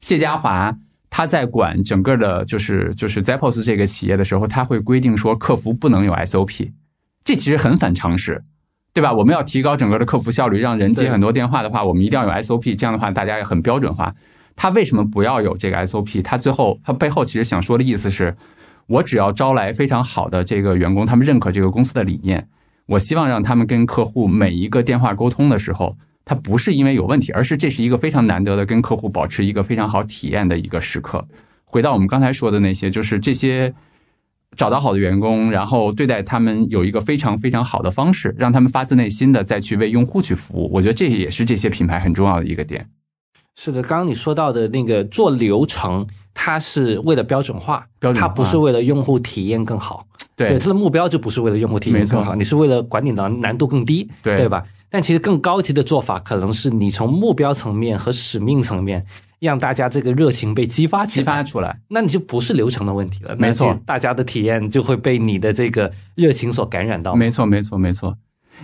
[0.00, 0.76] 谢家华。
[1.12, 6.70] 他在管整个的，就是就是 Zappos 这个企业的时候，他会规定说客服不能有 SOP，
[7.24, 8.44] 这其实很反常识，
[8.92, 9.12] 对吧？
[9.12, 14.14] 我们要提高整个的客服效率，让人接很多电话的话，我们一定要有 SOP，这样的话大家也很标准化。
[14.56, 16.22] 他为什么不要有这个 SOP？
[16.22, 18.36] 他最后他背后其实想说的意思是，
[18.86, 22.46] 我只要招来非常好的这个员工，他们认可这个公司的理念，
[22.86, 31.24] 我希望让他们跟客户每一个电话沟通的时候，他不是因为有问题，而是这是一个非常难得的跟客户保持一个非常好体验的一个时刻。
[31.64, 33.72] 回到我们刚才说的那些，就是这些
[34.56, 40.70] 找到好的员工，然后对待他们有一个非常非常好的方式，让他们发自内心的再去为用户去服务。
[40.72, 42.86] 我觉得这也是这些品牌很重要的一个点。
[43.56, 50.06] 是的，刚刚你说到的那个做流程，它是为了标准化，标准化它不是为了用户体验更好。
[50.36, 54.64] 对，它的目标就不是为了用户体验更好，你是为了管理难难度更低，对对吧？
[54.90, 59.04] 但其实更高级的做法，可能是你从目标层面和使命层面，
[59.38, 63.36] 让大家这个热情被激发起激发出来，那你就不是流程的问题了。
[63.36, 67.14] 没错，大家的体验就会被你的这个热情所感染到。
[67.14, 68.16] 没错，没错，没错。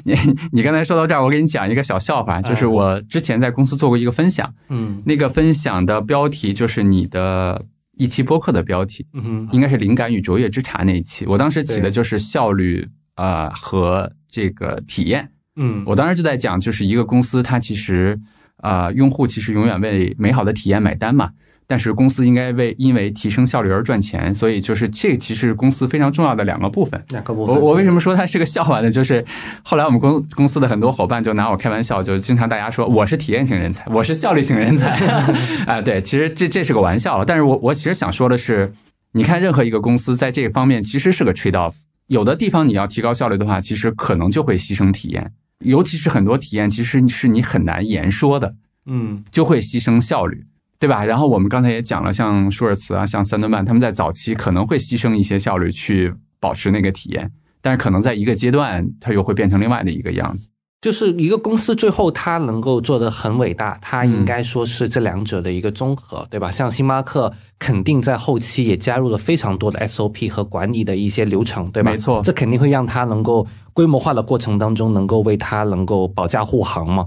[0.05, 0.15] 你
[0.53, 7.65] 你刚才说到这儿，我给你讲一个小笑话，就是我之前在公司做过一个分享，嗯，那个分享的标题就是你的
[7.97, 18.19] 一期播客的标题，嗯，应该是灵感与卓越之茶那一期，我当时起的就是效率啊和这个体验，嗯，我当时就在讲，就是一个公司它其实
[18.59, 21.31] 啊用户其实永远为美好的体验买单嘛。
[21.69, 27.03] 但是公司应该为因为提升效率而赚钱，所以就是这其实公司非常重要的两个部分。
[27.09, 27.53] 两个部分。
[27.57, 28.89] 我我为什么说它是个笑话呢？
[28.89, 29.25] 就是
[29.65, 34.91] 后来我们公公司的很多伙伴就拿我开玩笑，就经常大家说我是体验型人才，我是效率型人才。
[35.67, 37.25] 啊，对，其实这这是个玩笑。
[37.25, 38.73] 但是我我其实想说的是，
[39.11, 41.75] 你看任何一个公司在这方面其实是个 trade off。
[42.07, 48.55] 有的地方你要提高效率的话，其实可能就会牺牲体验，尤其是很多体验其实是你很难言说的，
[48.87, 50.45] 嗯，就会牺牲效率。
[50.79, 51.07] 对吧？
[51.07, 57.33] 然后我们刚才也讲了，像舒尔茨啊，像三顿半，他们在早期可能会牺牲一些效率去保持那个体验，
[57.63, 60.49] 但是可能在一个阶段，它又会变成另外的一个样子。
[60.81, 66.51] 就是一个公司最后它能够做得很伟大，它应该说是这两者的一个综合，对吧？
[66.51, 71.91] 像星巴克肯定在后期也加入了非常多的 SOP 和管理的一些流程，对吧？
[71.91, 77.07] 没错，这肯定会让它能够规模化的过程当中，能够为它能够保驾护航嘛。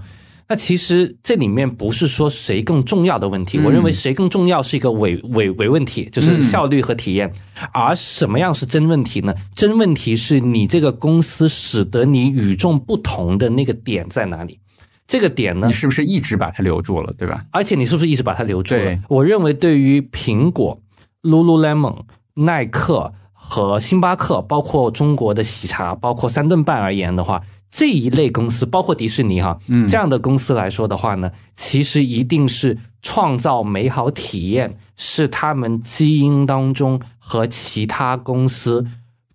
[0.52, 7.32] 那其实这里面不是说谁更重要的问题，我认为谁更重要是一个伪伪伪问题，就是效率和体验。
[7.72, 9.32] 而什么样是真问题呢？
[9.54, 14.60] 真问题是你这个公司使得你与众不同的那个点在哪里？
[15.06, 15.68] 这个点呢？
[15.68, 17.46] 你是不是一直把它留住了，对吧？
[17.52, 19.00] 而且你是不是一直把它留住了？
[19.08, 20.82] 我认为对于苹果、
[21.22, 21.96] Lululemon、
[22.34, 27.40] 耐克和星巴克，包括中国的喜茶，包括三顿半而言的话。
[27.72, 38.86] 这一类公司，包括迪士尼哈，嗯，这样的公司来说的话呢，其实一定是创造美好体验，是他们基因当中和其他公司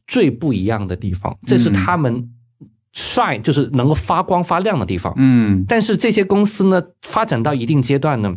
[0.09, 2.29] 最不一样的地方，这是他们
[2.93, 5.15] shine，就是能够发光发亮的地方。
[5.17, 8.35] 嗯，但是这些公司呢，发展到一定阶段呢，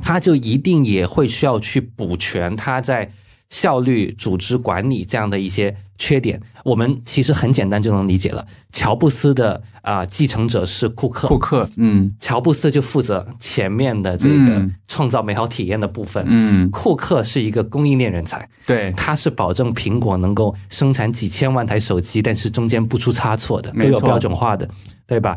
[0.00, 3.12] 它就一定也会需要去补全它在
[3.50, 5.76] 效率、组织管理这样的一些。
[5.98, 8.46] 缺点，我们其实很简单就能理解了。
[8.72, 24.68] 乔布斯的啊继承者是库克，库克，嗯，乔布斯就负责前面的这个创造美好体验的部分，嗯，库克是一个供应链人才，对，他是保证苹果能够生产几千万台手机，但是中间不出差错的，没有标准化的，
[25.06, 25.36] 对吧？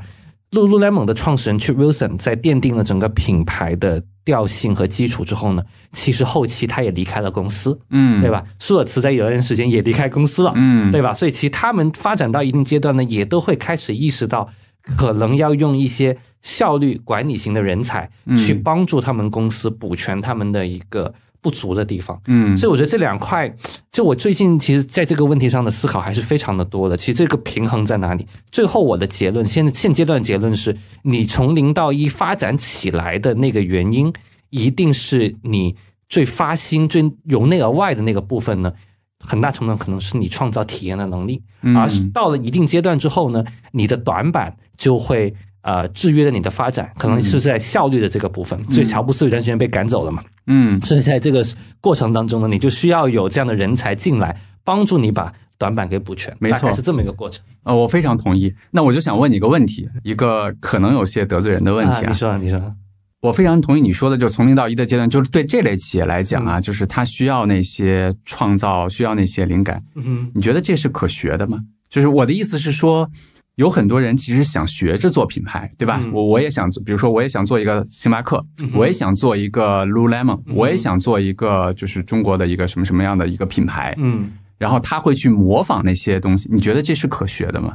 [0.52, 8.44] 露露 lemon 的创始人 Chip Wilson 在奠定了整个品牌的调性和基础之后呢，其实后期他也离开了公司，嗯，对吧？
[8.60, 11.14] 舒尔茨在有段时间也离开公司了，嗯，对吧？
[11.14, 14.50] 所以其实他们发展到一定阶段呢，也都会开始意识到，
[14.98, 21.14] 可能要用一些效率管理型的人才去帮助他们公司补全他们的一个。
[21.42, 23.52] 不足的地方，嗯，所以我觉得这两块，
[23.92, 26.96] 就我最近其实在这个问题上的思考还是非常的多的。
[26.96, 28.28] 其实这个平衡在哪里？
[28.52, 34.14] 最后我的结论，现现阶段结论是，你从零到一发展起来的那个原因，
[34.52, 35.76] 一定是你
[36.08, 38.72] 最发心、最由内而外的那个部分呢，
[39.20, 41.42] 很大程度可能是你创造体验的能力，
[41.76, 45.34] 而是到了一定阶段之后呢，你的短板就会。
[45.64, 48.60] 呃，制约了你的发展，可能是在效率的这个部分。
[48.72, 50.24] 所以乔布斯有段时间被赶走了嘛？
[50.48, 51.46] 嗯，所以在这个
[51.80, 56.36] 过程当中呢，你就需要有这样的人才进来，帮助你把短板给补全。
[56.40, 57.44] 没错，是这么一个过程。
[57.64, 58.54] 呃，我非常同意。
[58.72, 62.06] 那我就想问你一个问题，一个可能有些得罪人的问题啊。
[62.08, 62.76] 你说，你说。
[63.22, 69.84] 我非常同意你说的，就从零到一的阶段，就是对这类企业来讲啊，就是它需要那些创造，需要那些灵感。
[69.96, 71.60] 嗯，你觉得这是可学的吗？
[71.90, 73.10] 就是我的意思是说。
[73.56, 76.02] 有很多人其实想学着做品牌，对吧？
[76.14, 78.44] 我我也想做，比如说我也想做一个星巴克，
[78.74, 83.94] 我也想做一个 Lululemon，我也想做一个就是中国的一个什么什么样的一个品牌。
[83.98, 87.74] 嗯，然后他会去模仿那些东西，你觉得这是可学的吗？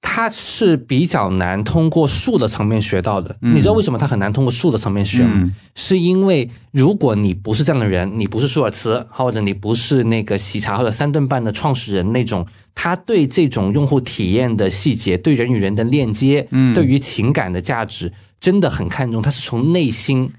[0.00, 3.36] 它是比较难通过术的层面学到的。
[3.40, 5.50] 你知道为什么它很难通过术的层面学吗？
[5.74, 12.46] 是因为如果你不是这样的人，你不是舒尔茨，或者你不是那个喜茶或者三顿半的创始人那种。
[12.80, 19.20] 他对这种用户体验的细节，对人与人的链接，嗯，对于情感的价值，真的很看重。
[19.20, 20.30] 他是从内心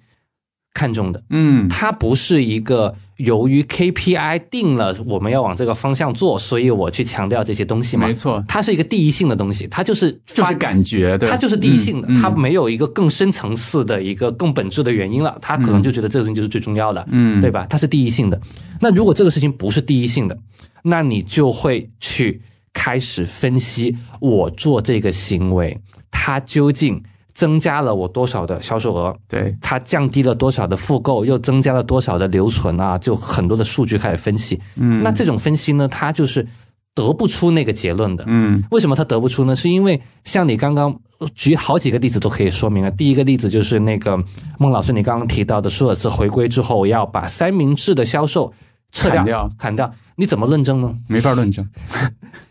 [0.74, 8.08] 看重的，嗯，他不是一个由于 KPI 定了我们要往这个方向做，所以我去强调这些东西嘛。
[8.08, 17.68] 没错，它是一个第一性的东西，它就是就是感觉，对，它就是第一性的，嗯它没有一个更深层次的一个更本质的原因了，他可能就觉得这个事情就是最重要的，嗯对吧？
[17.70, 18.40] 它是第一性的。
[18.80, 20.38] 那如果这个事情不是第一性的，
[20.82, 22.42] 那你就会去
[22.74, 25.78] 开始分析我做这个行为，
[26.10, 27.04] 它究竟
[27.40, 32.98] 增加了我多少的销售额，对，它降低了多少的复购，又增加了多少的留存啊？
[32.98, 34.60] 就很多的数据开始分析。
[34.76, 36.46] 嗯那这种分析呢，它就是
[36.94, 38.26] 得不出那个结论的。
[38.28, 39.56] 嗯为什么它得不出呢？
[39.56, 40.94] 是因为像你刚刚
[41.34, 42.90] 举好几个例子都可以说明啊。
[42.92, 44.22] 第一个例子就是那个
[44.58, 48.54] 孟老师你刚刚提到的，舒尔茨回归之后要把三明治的销售
[48.92, 50.94] 撤掉砍掉砍掉，你怎么论证呢？
[51.08, 51.66] 没法论证，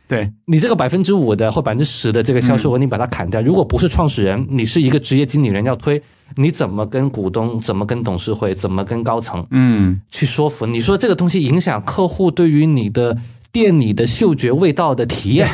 [0.09, 6.03] 对，你这个百分之五的或百分之十的这个销售额，你把它砍掉，如果不是创始人，你是一个职业经理人要推，
[6.35, 10.65] 你怎么跟股东、怎么跟董事会、怎么跟高层嗯去说服？
[10.65, 13.15] 你说这个东西影响客户对于你的
[13.53, 15.47] 店里的嗅觉味道的体验，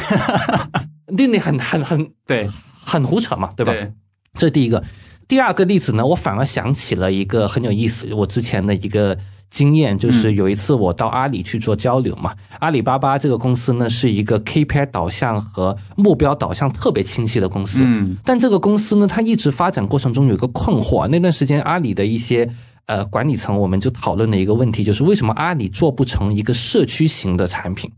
[1.16, 2.48] 对你很很很对，
[2.80, 3.72] 很胡扯嘛，对吧？
[3.72, 3.92] 对，
[4.34, 4.82] 这是第一个。
[5.27, 9.16] 第二个例子呢，我反而想起了一个很有意思，我之前的一个
[9.51, 12.35] 经验，就是有一次我到阿里去做交流嘛。
[12.59, 17.81] 阿里巴巴这个公司呢，是一个 KPI 导向和目标导向特别清晰的公司。
[17.85, 21.07] 嗯但这个公司呢，它一直发展过程中有一个困惑。
[21.09, 22.49] 那段时间，阿里的一些
[22.87, 27.91] 呃管理层，我们就讨论了一个问题，就是为什么阿里做不成一个社区型的产品？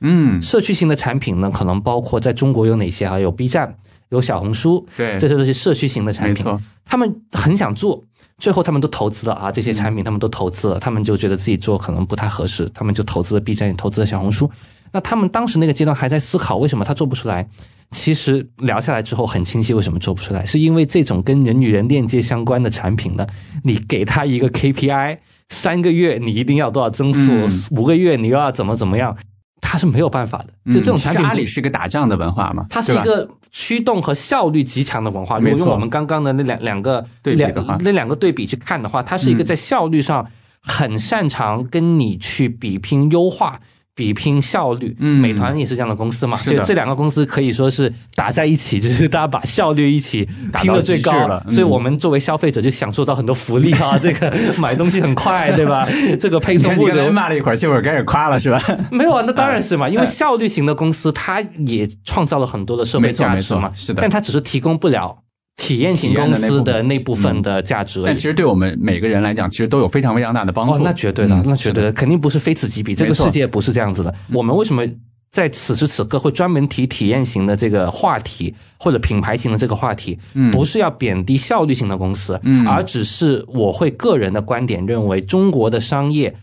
[0.00, 3.20] 嗯，社区型的产品呢，可能包括在中国有哪些还？
[3.20, 3.74] 有 B 站，
[4.14, 6.46] 有小红书，对，这些都是社区型的产品。
[6.84, 8.02] 他们很想做，
[8.38, 14.50] 最后他们都投资了啊，这些产品他们都投资了，他们就觉得自己做可能不太合适，他们就投资了 B 站，也投资了小红书。
[14.92, 17.48] 那他们当时那个阶段还在思考，为什么他做不出来？
[17.90, 23.26] 其实聊下来之后很清晰，为什么做不出来，是因为这种跟人与人链接相关的产品呢，
[23.62, 29.16] 你给他一个 KPI，三个月你一定要多少增速，嗯五个月你又要怎么怎么样，
[29.64, 30.72] 他是没有办法的。
[30.72, 35.38] 就这种嗯产品阿里是一个打仗的文化嘛，它是一个驱动和效率极强的文化。
[35.38, 40.24] 如果用我们刚刚的那两两个两对比的话那两个对比去看的话，它是一个嗯在效率上
[40.60, 43.58] 很擅长跟你去比拼优化。
[43.94, 45.20] 比拼效率，嗯。
[45.20, 46.58] 美团也是这样的公司嘛，是的。
[46.58, 50.28] 就这两个公司可以说是打在一起， 就是大家把效率一起
[50.60, 51.52] 拼到最高了，嗯。
[51.52, 55.88] 所以我们作为消费者就享受到很多福利啊， 这个买东西很快，对吧？
[56.18, 58.60] 这个配送物流骂了一会儿，这会儿开始夸了是吧？
[58.90, 64.00] 没有啊，那当然是嘛，嗯因为效率型的公司，它也创造了很多的社会价值嘛，错是的。
[64.00, 65.16] 但它只是提供不了
[65.56, 68.22] 体验型公司的那部分的价值但其。
[68.22, 70.74] 实对我们每个人来讲，其实都有非常非常大的帮助。
[70.74, 72.94] 哦，那绝对的，嗯那绝对的，肯定不是非此即彼。
[72.94, 74.12] 这个世界不是这样子的。
[74.32, 74.84] 我们为什么
[75.30, 80.18] 在此时此刻会专门提体验型的这个话题，或者品牌型的这个话题？
[80.34, 86.34] 嗯不是要贬低效率型的公司，嗯而只是我会个人的观点认为，中国的商业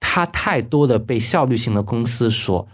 [0.00, 2.66] 它太多的被效率型的公司所。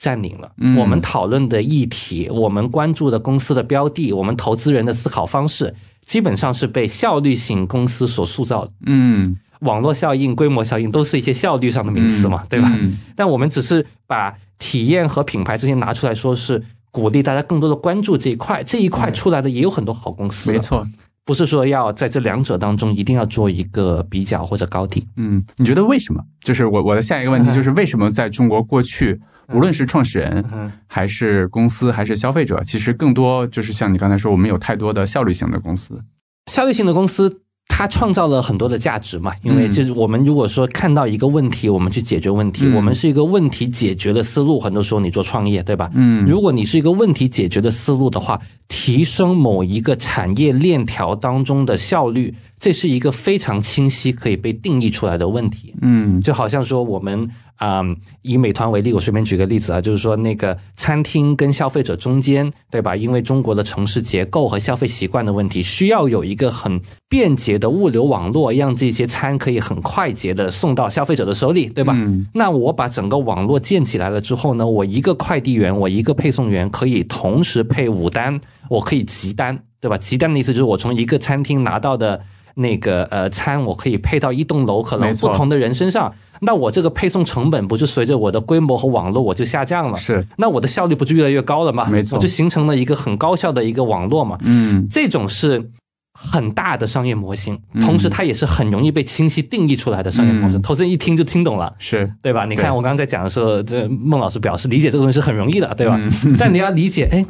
[0.00, 5.72] 占领了嗯我们讨论的议题，我们关注的公司的标的，我们投资人的思考方式，
[6.06, 8.72] 基本上是被效率型公司所塑造的。
[8.86, 12.72] 嗯，网络效应、规模效应都是一些效率上的名词嘛，嗯对吧？
[12.80, 18.64] 嗯但我们只是把体验和品牌这些拿出来说，是鼓励大家更多的关注这一块。
[18.64, 20.86] 这一块出来的也有很多好公司，没，错。
[21.30, 25.06] 不是说要在这两者当中一定要做一个比较或者高低。
[25.14, 26.20] 嗯，你觉得为什么？
[26.42, 29.16] 就是我我的下一个问题就是为什么在中国过去，
[29.54, 36.02] 无论是创始人嗯还是公司还是消费者，其实更多就是像你刚才说，我们有太多的效率型的公司。
[36.50, 37.39] 效率性的公司。
[37.80, 44.60] 它创造了很多的价值嘛，因为嗯就是我们如果说看到一个问题，我们去解决问题，嗯我们是一个问题解决的思路。
[44.60, 45.90] 很多时候你做创业，对吧？
[45.94, 55.74] 嗯如果你是一个问题解决的思路的话，提升某一个产业链条当中的效率，这是一个非常清晰可以被定义出来的问题。
[55.80, 57.26] 嗯就好像说我们
[57.60, 62.96] 啊、嗯以美团为例，我随便举个例子啊，就是说那个餐厅跟消费者中间，对吧？
[62.96, 71.92] 因为中国的城市结构和消费习惯的问题，需要有一个很便捷的物流网络，让这些餐可以很快捷的送到消费者的手里，对吧？
[71.94, 78.40] 嗯那我把整个网络建起来了之后呢，我一个快递员，我一个配送员可以同时配五单，
[78.70, 79.98] 我可以集单，对吧？
[79.98, 82.18] 集单的意思就是我从一个餐厅拿到的
[82.54, 89.98] 那个呃餐，我可以配到一栋楼可能不同的人身上，那我这个配送成本不就随着我的规模和网络我就下降了？
[89.98, 91.86] 是那我的效率不就越来越高了吗？
[91.90, 94.38] 没错我就形成了一个很高效的一个网络嘛。
[94.42, 95.70] 嗯这种是
[96.12, 101.74] 很大的商业模型，嗯同时它也是很容易被清晰定义出来的商业模式，嗯投资人一听就听懂了。
[101.78, 102.44] 是对吧？
[102.44, 105.98] 你看我刚刚在讲的时候，这孟老师表示理解这个东西是很容易的，对吧？
[106.24, 107.24] 嗯但你要理解，哎，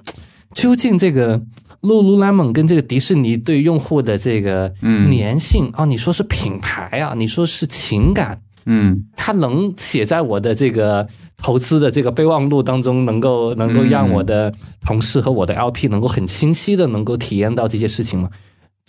[0.55, 1.41] 究竟这个
[1.83, 11.07] Lululemon 跟这个迪士尼对用户的这个嗯粘性啊、哦，你说是品牌啊，你说是情感，嗯它能写在我的这个
[11.37, 14.53] 投资的这个备忘录当中，能够能够让我的
[14.85, 18.29] 同事和我的 LP 能够很清晰的能够体验到这些事情吗？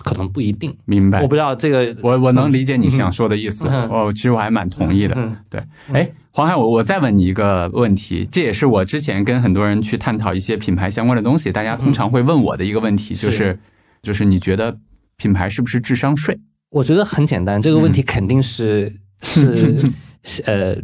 [0.04, 1.28] 可能不一定，明白我。
[1.28, 5.14] 不知道这个我我能理解你想说的意思，嗯哦，其实我还蛮同意的。
[5.16, 5.64] 嗯对，
[5.94, 13.60] 哎，黄海，我我再问你一个问题，这也是我之前跟很多人去探讨一些品牌相关的东西，大家通常会问我的一个问题，就是是
[14.02, 14.76] 就是你觉得
[15.18, 16.36] 品牌是不是智商税？
[16.72, 18.92] 我觉得很简单，这个问题肯定是、
[19.22, 19.92] 是
[20.46, 20.76] 呃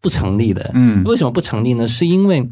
[0.00, 0.70] 不成立的。
[0.74, 1.86] 嗯为什么不成立呢？
[1.88, 2.48] 是因为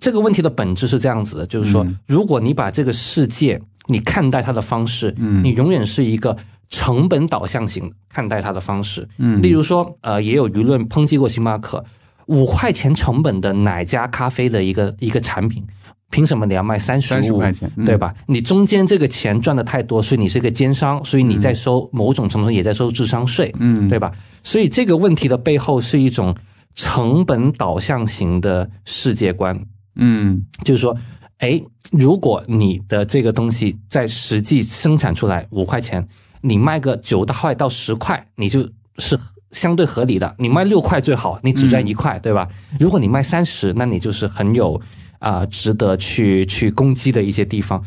[0.00, 6.36] 这个问题的本质是这样子的，就是说，嗯如果你把这个世界你看待它的方式，嗯你永远是一个
[6.68, 9.08] 成本导向型看待它的方式。
[9.18, 11.84] 嗯例如说，呃，也有舆论抨击过星巴克
[12.26, 15.64] 五块钱成本的奶加咖啡的一个一个产品，
[16.10, 18.14] 凭什么你要卖三十35五块钱嗯对吧？
[18.26, 24.12] 你中间这个钱赚的太多，所以你是个奸商，所以你在收某种程度上也在收智商税，嗯对吧？
[24.42, 26.34] 所以这个问题的背后是一种
[26.74, 29.58] 成本导向型的世界观，
[29.96, 30.96] 嗯就是说，
[31.38, 36.06] 哎，如果你的这个东西在实际生产出来五块钱，
[36.40, 38.60] 你卖个九块到十块，你就
[38.98, 39.18] 是
[39.50, 40.36] 相对合理的。
[40.38, 42.46] 你卖六块最好，你只赚一块，对吧？
[42.78, 44.80] 如果你卖三十，那你就是很有
[45.18, 47.82] 啊、值得去去攻击的一些地方。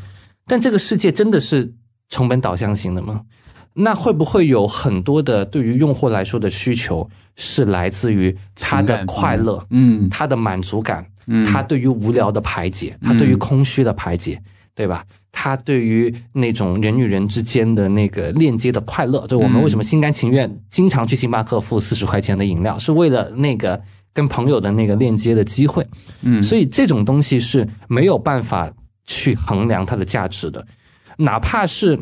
[0.47, 1.71] 但这个世界真的是
[2.09, 3.21] 成本导向型的吗？
[3.73, 14.41] 那会不会有很多的对于用户来说的需求是来自于他的快乐，嗯他的满足感，嗯他对于无聊的排解，他对于空虚的排解，
[14.75, 15.05] 对吧？
[15.31, 23.79] 他对于那种人与人之间的那个链接的快乐，对我们为什么心甘情愿经常去星巴克付四十块钱的饮料，是为了那个
[24.13, 25.85] 跟朋友的那个链接的机会。
[26.21, 28.71] 嗯所以这种东西是没有办法
[29.05, 30.65] 去衡量它的价值的，
[31.17, 31.99] 哪怕是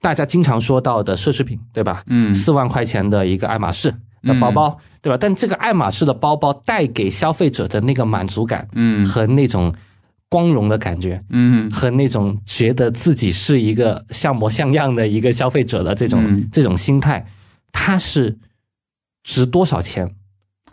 [0.00, 2.04] 大家经常说到的奢侈品，对吧？
[2.06, 3.92] 嗯四万块钱的一个爱马仕
[4.22, 5.16] 的包包，对吧？
[5.20, 9.74] 但这个爱马仕的包包带给消费者的那个满足感嗯和那种
[10.28, 17.24] 光荣的感觉，嗯和那种觉得自己是一个像模像样的一个消费者的这种、嗯这种心态，
[17.72, 18.36] 它是
[19.24, 20.08] 值多少钱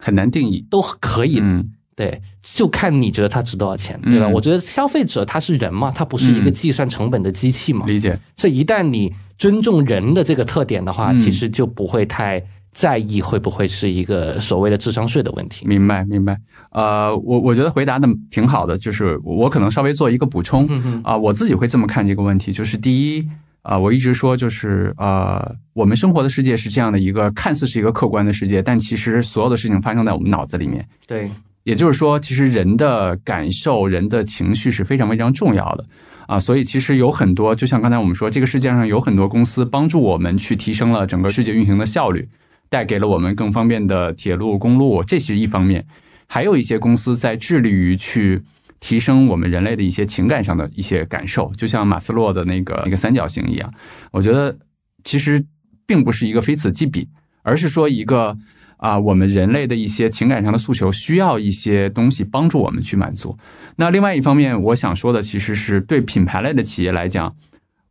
[0.06, 0.64] 很难定义。
[0.70, 1.40] 都可以。
[1.42, 4.28] 嗯对，就看你觉得它值多少钱，对吧？
[4.28, 7.86] 嗯我觉得消费者他是人嘛，他不是一个嗯计算成本的机器嘛。
[7.86, 8.20] 理解。
[8.36, 12.44] 所以一旦你尊重人的这个特点的话，嗯其实就不会太
[12.74, 15.66] 在意会不会是一个所谓的智商税的问题。
[15.66, 16.38] 明白，明白。
[16.72, 20.68] 呃，我我觉得回答的挺好的，就是我可能稍微做一个补充
[21.02, 23.26] 啊、我自己会这么看这个问题，就是第一
[23.66, 30.88] 啊、我一直说就是呃，我们生活的世界是这样的一个看似是一个客观的世界，但其实所有的事情发生在我们脑子里面。
[31.08, 31.32] 对，
[31.64, 35.84] 也就是说，其实人的感受、人的情绪是非常非常重要的
[36.28, 42.28] 啊，所以其实有很多，就像刚才我们说，这个世界上有很多公司帮助我们去提升了整个世界运行的效率，
[42.70, 45.82] 带给了我们更方便的铁路、公路，这是一方面；
[46.28, 48.40] 还有一些公司在致力于去
[48.86, 53.74] 提升我们人类的一些情感上的一些感受，就像马斯洛的那个那个三角形一样。
[54.12, 54.56] 我觉得
[55.04, 55.44] 其实
[55.88, 57.08] 并不是一个非此即彼，
[57.42, 58.38] 而是说一个。
[58.78, 63.36] 啊，我们人类的一些情感上的诉求需要一些东西帮助我们去满足。
[63.78, 67.34] 那另外一方面，我想说的其实是对品牌类的企业来讲，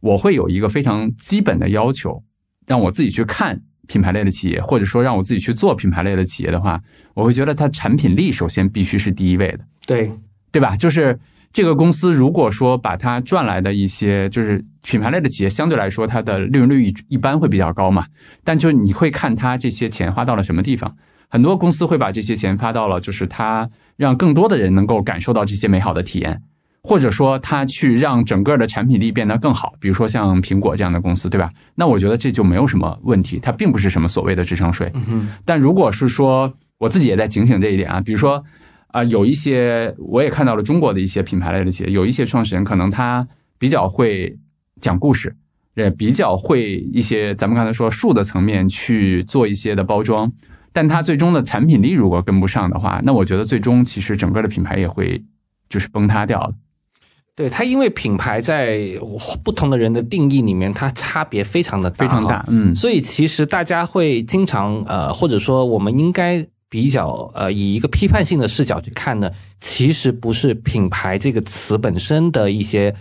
[0.00, 2.22] 我会有一个非常基本的要求，
[2.66, 6.78] 让我自己去看品牌类的企业，或者说让我自己去做品牌类的企业的话，
[7.14, 9.60] 我会觉得它产品力首先必须是第一位的。
[9.86, 10.12] 对，
[10.54, 10.76] 对吧？
[10.76, 11.18] 就是
[11.52, 18.06] 这个公司如果说把它赚来的一些，就是品牌类的企业，相对来说它的利润率一一般会比较高嘛。
[18.44, 20.94] 但就你会看它这些钱花到了什么地方，
[21.28, 26.40] 很多公司会把这些钱发到了，就是它让更多的人能够感受到这些美好的体验。
[26.86, 31.50] 或者说，它去让整个的产品力变得更好，比如说像苹果这样的公司，对吧？
[31.74, 34.92] 那我觉得这就没有什么问题，它并不是什么所谓的智商税。
[35.46, 38.44] 但如果是说我自己也在警醒这一点啊，比如说
[38.94, 43.26] 啊、有一些我也看到了中国的一些品牌类的企业，有一些创始人可能他
[43.58, 44.38] 比较会
[44.80, 45.34] 讲故事，
[45.74, 50.30] 也比较会一些咱们刚才说术的层面去做一些的包装，
[50.72, 55.20] 但他最终的产品力如果跟不上的话，那我觉得最终其实整个的品牌也会
[55.68, 56.54] 就是崩塌掉的。
[57.36, 58.78] 对它，因为品牌在
[59.42, 72.94] 不同的人的定义里面，它差别非常的大，非常大，嗯所以其实大家会经常呃，或者说我们应该比较呃，以一个批判性的视角去看呢，其实不是品牌这个词本身的一些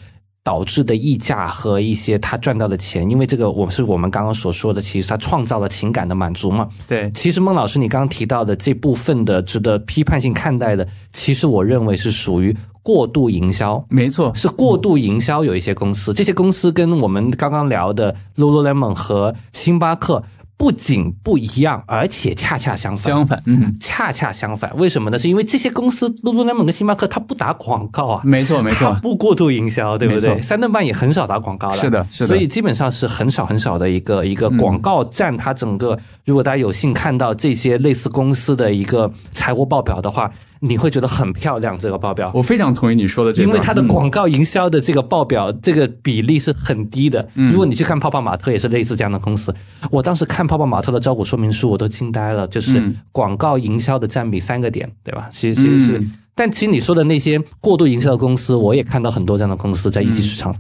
[0.43, 6.67] 导致的溢价和一些他赚到的钱，因为这个我是我们刚刚所说的，其实他创造了情感的满足嘛。
[6.85, 13.83] 对，其实孟老师你刚刚提到的这部分的值得批判性看待的，其实我认为是属于过度营销。
[13.89, 20.21] 没错，是过度营销，有一些公司，这些公司跟我们刚刚聊的 Lululemon 和星巴克
[20.57, 23.11] 不仅不一样，而且恰恰相反。
[23.11, 24.71] 相反，嗯，恰恰相反。
[24.77, 25.19] 为什么呢？
[25.19, 28.21] 是因为这些公司，lululemon 跟星巴克，它不打广告啊。
[28.23, 30.39] 没错，没错，不过度营销，对不对？
[30.41, 31.77] 三顿半也很少打广告的。
[31.77, 32.27] 是的，是的。
[32.27, 35.97] 所以基本上是很少很少的一个一个广告占它整个。
[36.25, 40.31] 如果大家有幸看到这些类似公司的一个财务报表的话。
[40.65, 42.31] 你会觉得很漂亮，这个报表。
[42.33, 47.27] 我非常同意你说的这个，因为它的广告营销的这个报表，这个比例是很低的。
[47.51, 49.53] 如果你去看泡泡玛特，也是类似这样的公司。
[49.91, 55.27] 我当时看泡泡玛特的招股说明书，我都惊呆了，就是广告营销的占比三个点，对吧？
[55.33, 56.01] 其实其实是，
[56.33, 60.55] 但其实你说的那些过度营销的公司，我也看到很多这样的公司在一级市场。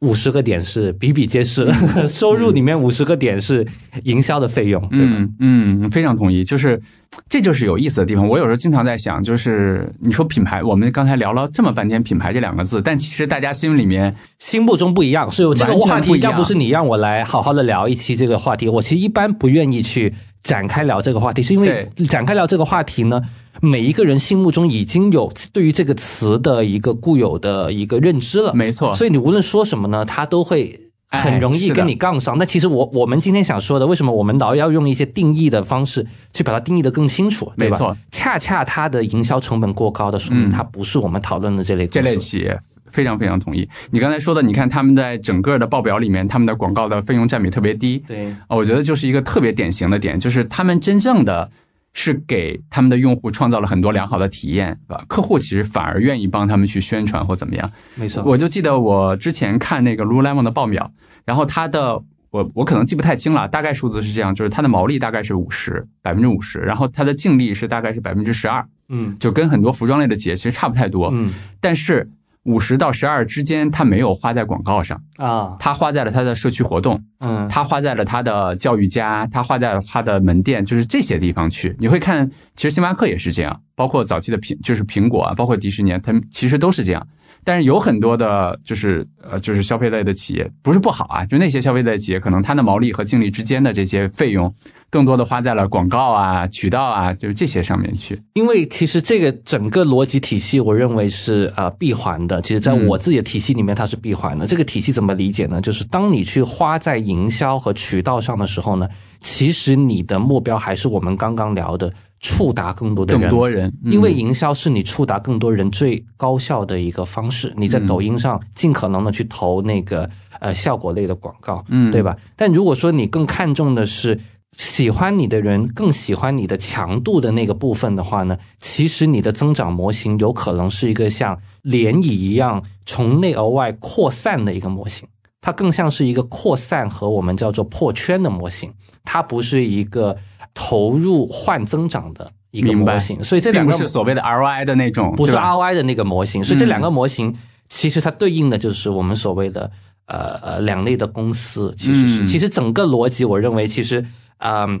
[0.00, 1.72] 五十个点是比比皆是，
[2.08, 3.66] 收入里面五十个点是
[4.04, 5.28] 营销的费用，对吧？
[5.40, 6.80] 嗯，非常同意，就是
[7.28, 8.28] 这就是有意思的地方。
[8.28, 15.28] 我有时候经常在想，就是你说品牌，我们刚才聊了这么半天品牌这两个字，但其实大家心里面心目中不一样。
[15.30, 23.22] 所以这个话题要不是你让我来好好的聊一期这个话题，我其实一般不愿意去展开聊这个话题，是因为展开聊这个话题呢。
[23.60, 28.94] 每一个人心目中已经有对于这个词的一个固有的一个认知了，没错。
[28.94, 32.38] 所以你无论说什么呢，他都会很容易跟你杠上。
[32.38, 37.96] 那其实我我们今天想说的，为什么我们老要用一些定义的方式去把它定义的更清楚，对吧？
[38.12, 42.56] 恰恰它的营销成本过高的，说明它不是我们讨论的这类这类企业。
[42.90, 47.98] 非常非常同意你刚才说的，你看他们在整个的报表里面，他们的广告的费用占比特别低。
[48.06, 51.50] 对，我觉得就是一个特别典型的点，就是他们真正的。
[51.94, 55.04] 是给他们的用户创造了很多良好的体验，是吧？
[55.08, 57.68] 客户其实反而愿意帮他们去宣传或怎么样。
[57.96, 60.92] 没错，我就记得我之前看那个 Lululemon 的报表，
[61.24, 72.08] 然后它的我我可能记不太清了，大概数字是这样，就是它的毛利大概是五十百分之五十，然后它的净利是大概是百分之十二，嗯，就跟很多服装类的企业其实差不太多，嗯，但是。
[72.48, 81.76] 五十到十二之间，他没有花在广告上啊，他花在了他的社区活动，嗯，他花在了他的教育家，他花在了他的门店，就是这些地方去。
[81.78, 82.26] 你会看，
[82.56, 87.06] 其实星巴克也是这样，包括早期的苹，就是苹果啊，包括迪士尼，他们其实都是这样。
[87.44, 94.52] 但是有很多的，就是呃，就是消费类的企业，不是不好啊，就那些消费类企业，可能它的毛利和净利之间的这些费用。
[94.90, 98.20] 更多的花在了广告啊、渠道啊，就是这些上面去。
[98.32, 102.40] 因为其实这个整个逻辑体系，我认为是呃闭环的。
[102.40, 104.46] 其实，在我自己的体系里面，它是闭环的。
[104.46, 105.60] 这个体系怎么理解呢？
[105.60, 108.88] 就是当你去花在营销和渠道上的时候呢，
[109.20, 113.20] 其实你的目标还是我们刚刚聊的，触达更多的人。
[113.22, 117.52] 更多人，因为营销是你触达更多人最高效的一个方式。
[117.58, 120.08] 你在抖音上尽可能的去投那个
[120.40, 122.16] 呃效果类的广告，嗯，对吧？
[122.36, 124.18] 但如果说你更看重的是。
[124.56, 135.06] 喜欢你的人更喜欢你的强度的那个部分的话呢，其实你的增长模型有可能是一个像涟漪一样从内而外扩散的一个模型，
[135.40, 138.72] 它更像是一个扩散和我们叫做破圈的模型，
[139.04, 140.16] 它不是一个
[140.54, 143.22] 投入换增长的一个模型。
[143.22, 146.42] 所以这两个是所谓的 ROI 的那种，不是 ROI 的那个模型。
[146.42, 147.32] 所以这两个模型
[147.68, 149.70] 其实它对应的就是我们所谓的
[150.06, 154.04] 呃呃两类的公司，其实是其实整个逻辑，我认为其实。
[154.38, 154.80] 嗯，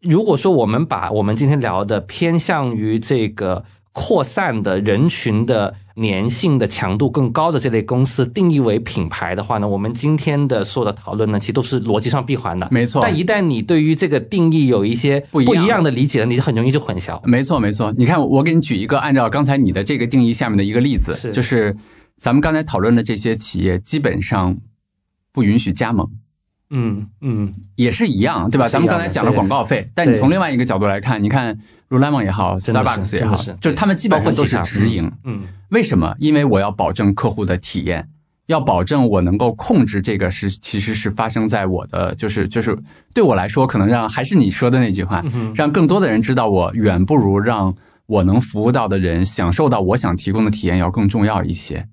[0.00, 12.68] 如果说我们把我们今天聊的偏向于这个扩散的人群的粘性的强度更高的这类公司定义为品牌的话呢，我们今天的所有的讨论呢，其实都是逻辑上闭环的。
[12.70, 13.00] 没错。
[13.00, 17.18] 但一旦你对于这个定义有一些不一样的理解，你就很容易就混淆。
[17.24, 17.90] 没错，没错。
[17.96, 21.74] 你看，我给你举一个按照刚才你的这个定义下面的一个例子，就是
[22.18, 24.58] 咱们刚才讨论的这些企业基本上
[25.32, 26.06] 不允许加盟。
[26.70, 28.68] 嗯嗯，也是一样，对吧？
[28.68, 31.56] 咱们刚才讲了广告费，但你从另外一个角度来看，你看
[31.88, 35.10] Lululemon 也好，Starbucks 也好，就是他们基本上都是直营。
[35.24, 36.14] 嗯，为什么？
[36.18, 38.08] 因为我要保证客户的体验，
[38.46, 42.76] 要保证我能够控制这个是其实是发生在我的，就是就是
[43.14, 47.72] 对我来说，可能让还是你说的那句话，让更多的人知道我，远不如让
[48.06, 51.86] 我能服务到的人享受到我想提供的体验要更重要一些。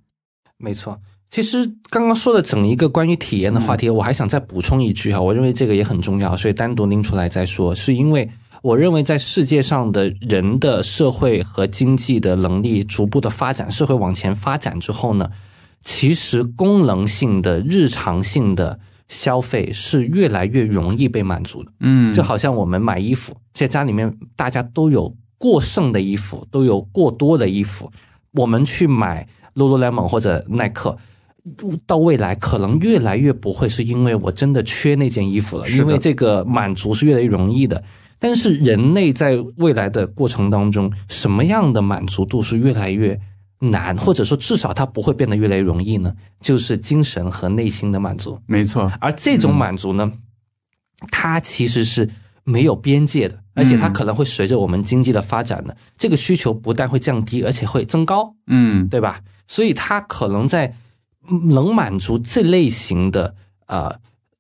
[0.58, 1.00] 没错。
[1.34, 7.74] 其实刚刚说的整一个关于体验的话题，我还想再补充一句哈，我认为这个也很重要，所以单独拎出来再说。
[7.74, 8.30] 是因为
[8.62, 15.28] 我认为在世界上的人的社会和经济的能力逐步的发展，社会往前发展之后呢，
[15.84, 21.72] 其实功能性的日常性的消费是越来越容易被满足的。
[21.80, 27.92] 嗯，就好像我们买衣服，在家里面大家都有过剩的衣服，都有过多的衣服，
[28.34, 30.96] 我们去买 Lululemon 或者耐克。
[31.86, 37.84] 到未来可能越来越不会是因为我真的缺那件衣服了，因为这个满足是越来越容易的。
[38.18, 43.20] 但是人类在未来的过程当中，什么样的满足度是越来越
[43.60, 46.14] 难，或者说至少它不会变得越来越容易呢？
[46.40, 48.40] 就是精神和内心的满足。
[48.46, 50.10] 没错，而这种满足呢，
[51.12, 52.10] 它其实是
[52.46, 59.20] 没有边界的，而且它可能会随着我们经济的发展呢，这个需求不但会降低，而且会增高，嗯对吧？
[59.48, 60.74] 所以它可能在
[61.30, 63.34] 能满足这类型的
[63.68, 63.94] 呃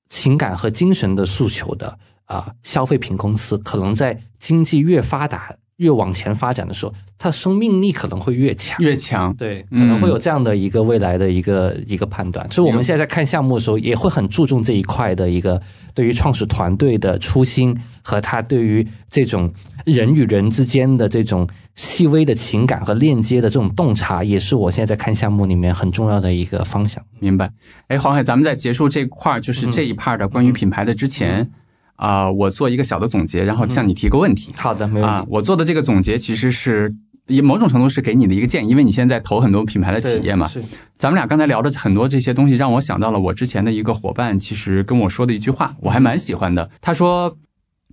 [0.09, 8.81] 情感和精神的诉求的啊、消费品公司，可能在经济越发达、越往前发展的时候，它的生命力可能会越强。
[8.81, 15.61] 越强，对，可嗯能会有这样的一个未来的一个一个判断，所以我们现在在看项目的时候，也会很注重这一块的一个
[15.93, 19.51] 对于创始团队的初心和他对于这种
[19.86, 27.04] 人与人之间的这种细微的情感和链接的这种洞察，也是我现在在看项目里面很重要的一个方向。
[27.20, 27.49] 明白。
[27.88, 31.49] 哎，黄海，咱们在结束这块儿，就是这一 part 的关于品牌的之前，
[31.95, 34.51] 啊、我做一个小的总结，然后向你提个问题。
[34.56, 35.08] 好的，没问题。
[35.08, 36.93] 啊，我做的这个总结其实是
[37.28, 40.45] 以某种程度是给你的一个建议，因为你现在投很多品牌的企业嘛。
[40.47, 40.62] 是
[40.97, 46.70] 咱们俩刚才聊的很多这些东西，让我想到了我之前的一个伙伴，其实跟我说的一句话，我还蛮喜欢的。
[46.82, 47.36] 他说，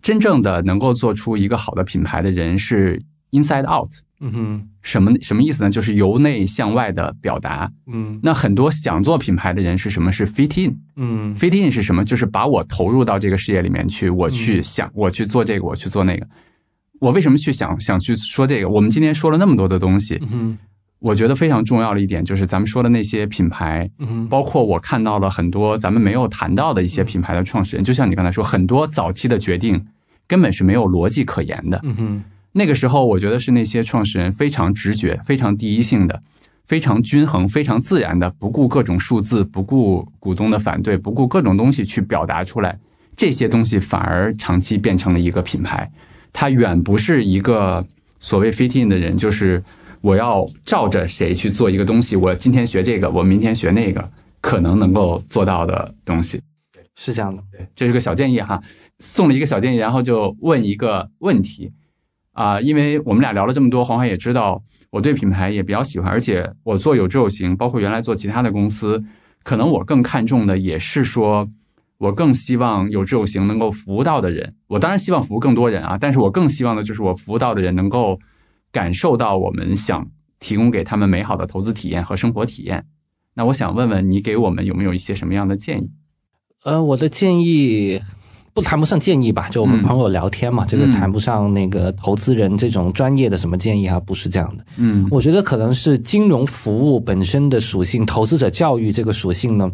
[0.03, 3.91] 真正的能够做出一个好的品牌的人是 inside out。
[4.23, 5.71] 嗯哼，什么什么意思呢？
[5.71, 7.71] 就是由内向外的表达。
[7.87, 10.13] 嗯那很多想做品牌的人是什么？
[10.13, 10.77] 是 fit in。
[10.97, 12.05] 嗯 fit in 是什么？
[12.05, 16.27] 就是把我投入到这个事业里面去，我去想，我去做这个，我去做那个。
[17.01, 18.69] 我为什么去想想去说这个？
[18.69, 20.59] 我们今天说了那么多的东西，嗯哼
[21.01, 29.85] 我觉得非常重要的一点就是咱们说的那些品牌，嗯包括我看到了很多咱们没有谈到的一些品牌的创始人，就像你刚才说，很多早期的决定
[30.29, 31.81] 根本是没有逻辑可言的。
[31.83, 36.21] 嗯哼那个时候，我觉得是那些创始人非常直觉、非常第一性的、
[36.67, 42.77] 非常均衡、非常自然的，不顾各种数字、不顾股东的反对、不顾各种东西去表达出来。
[43.17, 45.89] 这些东西反而长期变成了一个品牌，
[46.33, 47.87] 它远不是一个
[48.19, 49.63] 所谓 fit in 的人，就是
[50.01, 56.41] 我要照着谁去做一个东西，我今天学这个，我明天学那个，可能能够做到的东西。
[56.97, 57.43] 是这样的。
[57.53, 58.61] 对，这是个小建议哈，
[58.99, 61.73] 送了一个小建议，然后就问一个问题
[62.33, 69.03] 啊、因为我们俩聊了这么多，黄海也知道我对品牌也比较喜欢，而且我做有志有行，包括原来做其他的公司，
[69.43, 71.47] 可能我更看重的也是说，
[71.99, 78.19] 我更希望有志有行能够服务到的人，我当然希望服务更多人啊，但是我更希望的就是我服务到的人能够
[78.73, 80.07] 感受到我们想
[80.39, 82.85] 提供给他们美好的投资体验和生活体验。
[83.35, 85.91] 那我想问问你，给我们有没有一些什么样的建议？
[86.65, 88.01] 呃，我的建议
[88.53, 94.67] 不谈不上建议吧，就我们嗯朋友聊天嘛，这个嗯谈不上那个投资人这种专业的什么建议啊，不是这样的。
[94.77, 99.71] 嗯我觉得可能是金融服务本身的属性，投资者教育这个属性呢，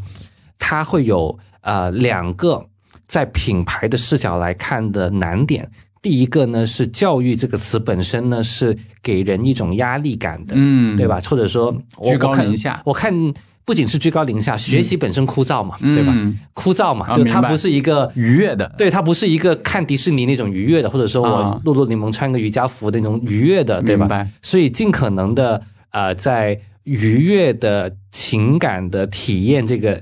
[0.58, 2.64] 它会有呃两个
[3.08, 5.68] 在品牌的视角来看的难点。
[6.06, 11.20] 第一个呢是教育这个词本身呢是给人一种压力感的，嗯，对吧？
[11.28, 12.80] 或者说我居高临下。
[12.84, 13.12] 我看
[13.64, 16.12] 不仅是居高临下，学习本身枯燥嘛，对吧？
[16.14, 21.32] 嗯枯燥嘛，就它不是一个愉悦的，对，它不是一个看迪士尼那种愉悦的，或者说啊。
[21.32, 24.28] 我露露柠檬穿个瑜伽服的那种愉悦的，对吧？
[24.42, 30.00] 所以尽可能的呃，在愉悦的情感的体验这个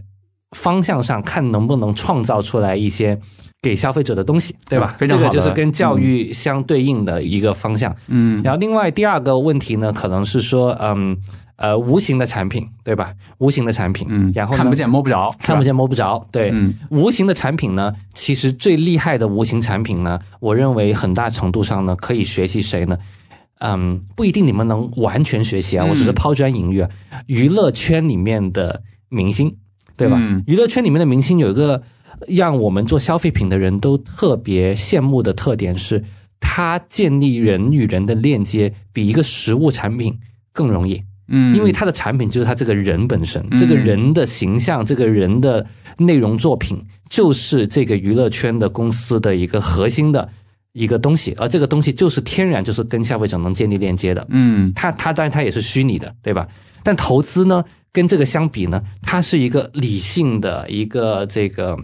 [0.50, 3.18] 方向上，看能不能创造出来一些
[3.64, 4.94] 给消费者的东西，对吧？
[4.98, 7.94] 非常好这个就是跟教育相对应的一个方向。
[8.08, 11.16] 嗯然后另外第二个问题呢，可能是说，嗯
[11.56, 13.14] 呃，无形的产品，对吧？
[13.38, 22.98] 无形的产品，嗯，然后呢看不见摸不着，看不见摸不着，对，嗯无形的产品呢，其实最厉害的无形产品呢，我认为很大程度上呢，可以学习谁呢？
[23.60, 26.90] 嗯，不一定你们能完全学习啊，嗯我只是抛砖引玉啊。
[27.26, 29.56] 娱乐圈里面的明星，
[29.96, 30.16] 对吧？
[30.20, 31.80] 嗯娱乐圈里面的明星有一个
[32.26, 36.02] 让我们做消费品的人都特别羡慕的特点是，
[36.40, 40.16] 它建立人与人的链接比一个实物产品
[40.52, 41.02] 更容易。
[41.26, 45.66] 嗯，因为它的产品就是他这个人本身，嗯这个人的形象，这个人的
[45.96, 50.28] 内容作品，就是这个娱乐圈的公司的一个核心的
[50.74, 54.26] 一个东西，而这个东西就是天然就是跟消费者能建立链接的。
[54.28, 56.46] 嗯它它当然它也是虚拟的，对吧？
[56.82, 61.74] 但投资呢，跟这个相比呢，它是一个理性的一个这个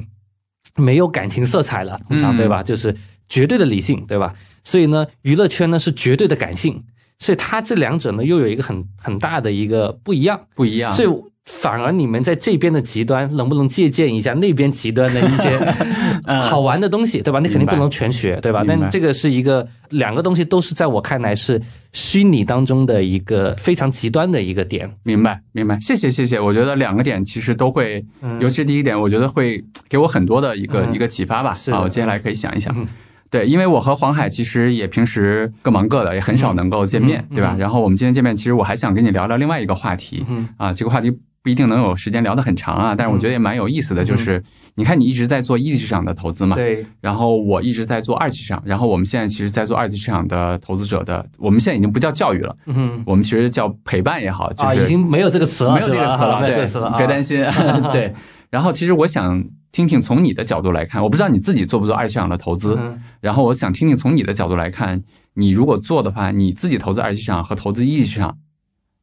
[0.80, 2.62] 没有感情色彩了，通常嗯对吧？
[2.62, 2.96] 就是
[3.28, 4.34] 绝对的理性，对吧？
[4.64, 6.82] 所以呢，娱乐圈呢是绝对的感性，
[7.18, 10.40] 所以它这两者呢又有一个很很大的一个不一样。
[10.54, 11.08] 不一样，所以
[11.46, 15.58] 反而你们在这边的极端，能不能借鉴一下那边极端的一些
[16.40, 17.40] 好玩的东西，对吧？
[17.40, 18.62] 那肯定不能全学，对吧？
[18.66, 21.60] 但这个是一个两个东西都是在我看来是
[21.92, 24.88] 虚拟当中的一个非常极端的一个点。
[25.02, 28.40] 明白明白，谢谢谢谢，我觉得两个点其实都会，嗯。
[28.40, 30.94] 尤其是第一点，我觉得会给我很多的一个嗯。
[30.94, 31.54] 一个启发吧。
[31.72, 32.72] 啊，我接下来可以想一想。
[32.78, 32.86] 嗯。
[33.28, 37.34] 对，因为我和黄海其实也平时各忙各的，也很少能够见面，嗯。
[37.34, 37.52] 对吧？
[37.56, 37.58] 嗯。
[37.58, 40.24] 然后我们今天见面，其实我还想跟你聊聊另外一个话题。
[40.28, 40.48] 嗯。
[40.56, 44.42] 啊，这个话题不一定能有时间聊得很长啊，但是我觉得也蛮有意思的，就是
[44.74, 57.44] 你看你一直在做一级市场的投资嘛，对，然后我一直在做二级市场，然后我们现在其实，在做二级市场的投资者的，我们现在已经不叫教育了，嗯，我们其实叫陪伴也好，就是已经没有这个词了，没有这个词了，没有这个词了，别担心，
[57.90, 58.12] 对。
[58.50, 62.78] 然后其实我想听听从你的角度来看，我不知道你自己做不做二级市场的投资，
[63.20, 65.00] 然后我想听听从你的角度来看，
[65.34, 68.36] 你如果做的话，你自己投资二级市场和投资一级市场，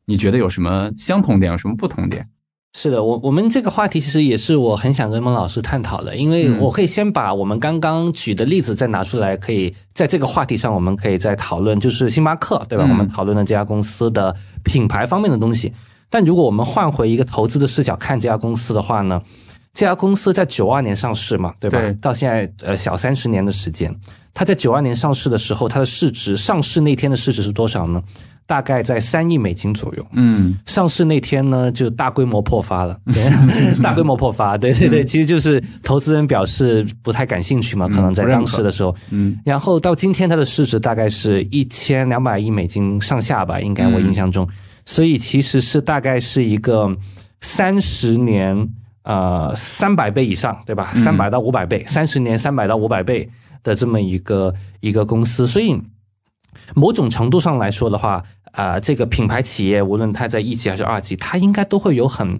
[0.07, 2.27] 你觉得有什么相同点，有什么不同点？
[2.73, 12.85] 是的，我我们这个话题其实也是我很想跟孟老师探讨的，因为我可以先把我们刚刚举的例子再拿出来，可以在这个话题上我们可以再讨论，就是星巴克，对吧？
[12.87, 14.33] 我们讨论的这家公司的
[14.63, 15.73] 品牌方面的东西。
[16.09, 19.21] 但如果我们换回一个投资的视角看这家公司的话呢，
[19.73, 21.81] 这家公司在九二年上市嘛，对吧？
[21.99, 23.93] 到现在呃小三十年的时间，
[24.33, 28.01] 它在九二年上市的时候，它的市值上市那天的市值是多少呢？
[28.47, 30.07] 大概在三亿美金左右。
[30.13, 32.97] 嗯，上市那天呢，就大规模破发了，
[33.83, 34.57] 大规模破发。
[34.57, 38.95] 对对对，其实就是投资人表示不太感兴趣嘛，可能在当时的时候。
[39.11, 44.47] 嗯，然后到今天它的市值大概是一千两百亿美金上下吧，应该我印象中。
[44.85, 46.89] 所以其实是大概是一个
[47.41, 48.55] 三十年
[49.03, 50.93] 呃三百倍以上，对吧？
[50.95, 53.29] 三百到五百倍，三十年三百到五百倍
[53.61, 55.45] 的这么一个一个公司。
[55.45, 55.77] 所以
[56.73, 62.39] 某种程度上来说的话，啊，这个品牌企业无论它在一级还是二级，它应该都会有很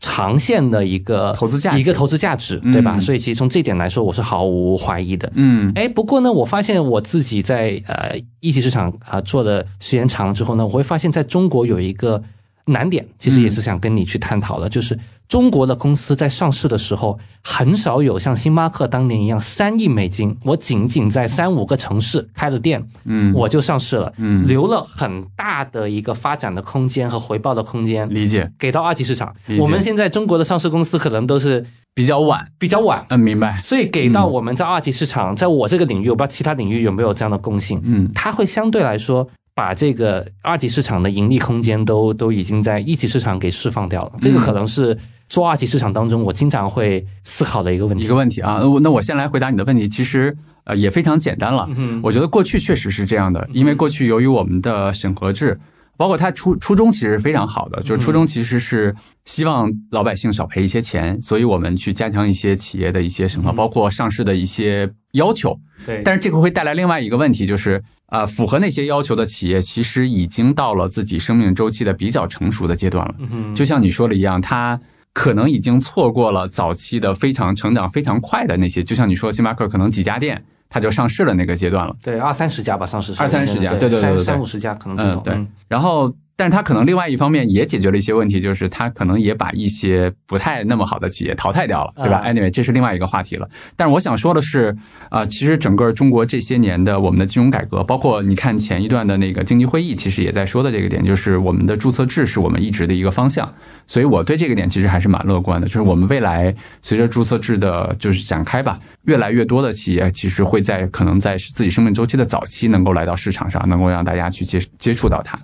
[0.00, 3.00] 长线的一个投资价值，一个投资价值，对吧？
[3.00, 5.30] 所以其实从这点来说，我是毫无怀疑的。
[5.34, 12.22] 嗯，哎，不过呢，我发现我自己在呃一级市场啊做的时间长之后呢，我会发现在中国有一个
[12.68, 14.98] 难点，其实也是想跟你去探讨的，就是
[15.28, 29.34] 中国的公司在上市的时候，很少有像星巴克当年一样三亿美金，我仅仅在三五个城市开了店，嗯，我就上市了，嗯，留了很大的一个发展的空间和回报的空间，理解，给到二级市场。
[29.58, 31.64] 我们现在中国的上市公司可能都是
[31.94, 33.60] 比较晚，比较晚，嗯，明白。
[33.62, 39.28] 所以给到我们在二级市场，在我这个领域，我不知道其他领域有没有这样的共性，嗯，它会相对来说
[39.58, 44.12] 把这个二级市场的盈利空间都都已经在一级市场给释放掉了。
[44.20, 44.96] 这个可能是
[45.28, 48.04] 做二级市场当中我经常会思考的一个问题。
[48.04, 50.32] 一个问题啊，那我那我先来回答你的问题，其实
[50.62, 51.68] 呃也非常简单了。
[51.74, 55.58] 嗯我觉得过去确实是这样的，因为过去由于我们的审核制，
[55.96, 58.94] 包括它初初衷其实非常好的，就是初衷其实是
[59.24, 65.58] 希望老百姓少赔一些钱，所以我们去加强一些企业的一些审核，嗯包括上市的一些要求。
[65.86, 73.14] 对，但是这个会带来另外一个问题，就是啊、呃符合那些要求的企业，其实已经到了自己生命周期的比较成熟的阶段了。
[73.18, 74.78] 嗯就像你说的一样，它
[75.12, 81.96] 可能已经错过了早期的非常成长非常快的那些，就像你说，星巴克可能几家店它就上市了那个阶段了。
[82.02, 85.46] 对二三十家吧，上市二三十家对对对对对对三三五十家可能嗯对。
[85.68, 93.48] 然后，但是它可能另外一方面也解决了一些问题，就是它可能也把一些不太那么好的企业淘汰掉了，对吧啊？Anyway，这是另外一个话题了。
[93.74, 94.76] 但是我想说的是，
[95.10, 103.52] 啊、其实整个中国这些年的我们的金融改革，包括你看前一段的那个经济会议，其实也在说的这个点，就是我们的注册制是我们一直的一个方向。
[103.88, 115.36] 所以我对这个点其实还是蛮乐观的，就是我们未来随着注册制的就是展开吧，越来越多的企业其实会在可能在自己生命周期的早期能够来到市场上，能够让大家去接接触到它。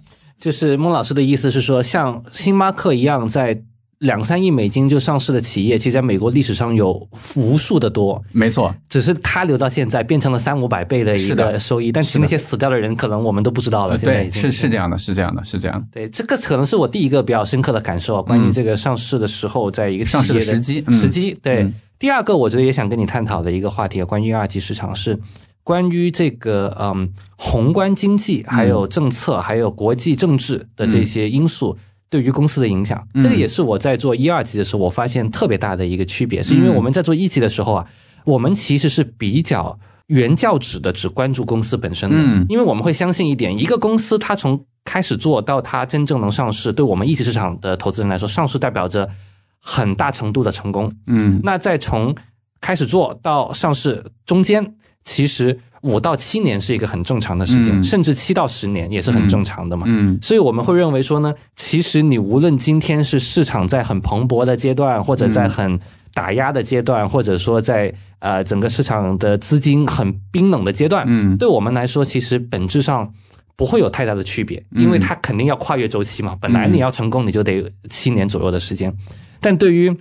[0.45, 3.59] 就是孟老师的意思是说，像星巴克一样在
[3.99, 13.95] 两三亿美金就上市的企业，其实在美国历史上有无数的多，没错，只是它留到现在变成了三五百倍的一个收益，但其实那些死掉的人可能我们都不知道了。
[13.95, 15.87] 呃，对，现在已经是是这样的，是这样的，是这样的。
[15.91, 21.35] 对，这个可能是我第一个比较深刻的感受，关于这个上市的时候，在一个企上市的业时机嗯时机。
[21.43, 25.19] 对嗯，第二个我觉得也想跟你探讨的一个话题，关于二级市场是
[25.65, 31.77] 关于这个嗯宏观经济、还有政策、还有国际政治的这些因素。
[32.11, 37.85] 对于公司的影响，嗯这个也是我在做一二级的时候，我发现特别大的一个区别，是因为我们在做一级的时候啊，
[38.25, 49.11] 我们其实是比较原教旨的，只关注公司本身的，嗯因为我们会相信一点，一个公司它从开始做到它真正能上市，对我们一级市场的投资人来说，上市代表着
[49.59, 50.93] 很大程度的成功。
[51.09, 52.15] 嗯那再从
[52.61, 57.85] 开始做到上市中间，其实五到七年是一个很正常的时间，嗯。
[57.85, 59.85] 甚至七到十年也是很正常的嘛。
[59.89, 60.19] 嗯。
[60.23, 65.79] 所以我们会认为说呢，其实你无论今天是市场在很蓬勃的阶段，或者在很
[66.15, 71.37] 打压的阶段，或者说在呃整个市场的资金很冰冷的阶段，嗯。
[71.37, 73.13] 对我们来说，其实本质上
[73.57, 76.35] 不会有太大的区别，因为它肯定要跨越周期嘛。
[76.41, 78.93] 本来你要成功，你就得七年左右的时间，
[79.41, 79.95] 但对于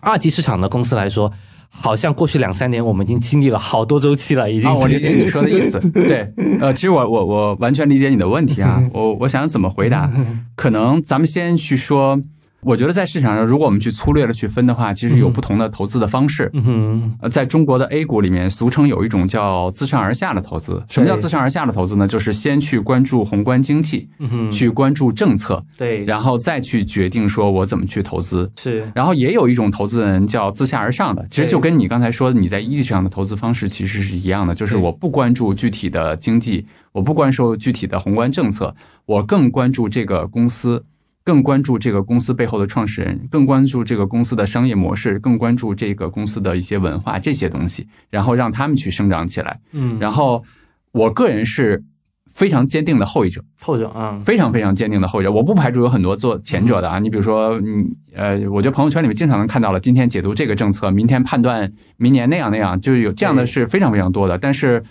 [0.00, 1.32] 二级市场的公司来说，
[1.76, 4.68] 好像过去两三年我们已经经历了好多周期了，已经。
[4.70, 5.78] 啊，我理解你说的意思。
[5.92, 6.26] 对，
[6.60, 8.82] 呃，其实我我我完全理解你的问题啊。
[8.94, 10.10] 我我想怎么回答？
[10.56, 12.18] 可能咱们先去说，
[12.64, 16.50] 我觉得在市场上，如果我们去粗略的去分的话，其实有不同的投资的方式。
[16.54, 20.82] 嗯哼，呃，在中国的 A 股里面，俗称有一种叫自上而下的投资。
[20.88, 22.08] 什么叫自上而下的投资呢？
[22.08, 24.08] 就是先去关注宏观经济，
[24.50, 28.50] 去关注政策，对，然后再去决定说我怎么去投资。
[28.56, 38.74] 是，然后也有一种投资人叫自下而上的，其实就跟你刚才说你在一级市场的投资方式其实是一样的，就是我不关注具体的经济，我不关注具体的宏观政策，
[39.06, 40.84] 我更关注这个公司。
[41.24, 49.58] 更关注这个公司背后的创始人，更关注这个公司的商业模式，更关注这个公司的一些文化这些东西，然后让他们去生长起来。
[49.72, 50.44] 嗯，然后
[50.92, 51.82] 我个人是
[52.30, 55.32] 非常坚定的后一者，后者啊，非常非常坚定的后者。
[55.32, 64.36] 我不排除有很多做前者的啊，你比如说，嗯呃，我觉得朋友圈里面经常能看到了，今天解读这个政策，明天判断明年那样那样，就是有这样的是非常非常多的。
[64.36, 64.82] 但是，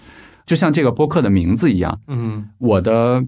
[0.48, 3.24] 就像这个播客的名字一样，嗯，我的。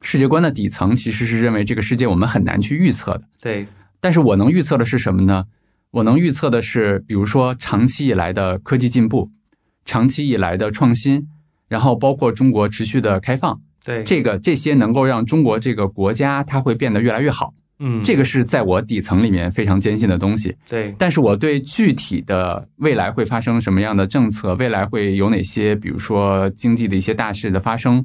[0.00, 3.22] 世界观的底层其实是认为这个世界我们很难去预测的。
[3.40, 3.66] 对，
[4.00, 5.44] 但是我能预测的是什么呢？
[5.90, 9.30] 我能预测的是，比如说长期以来的科技进步，
[9.84, 11.26] 长期以来的创新，
[11.66, 13.60] 然后包括中国持续的开放。
[13.84, 17.52] 对，这个这些能够让中国这个国家它会变得越来越好。
[17.80, 20.54] 嗯，这个是在我底层里面非常坚信的东西。
[20.68, 28.04] 对，但是我对具体的未来会发生什么样的政策，未来会有哪些，比如说经济的一些大事的发生。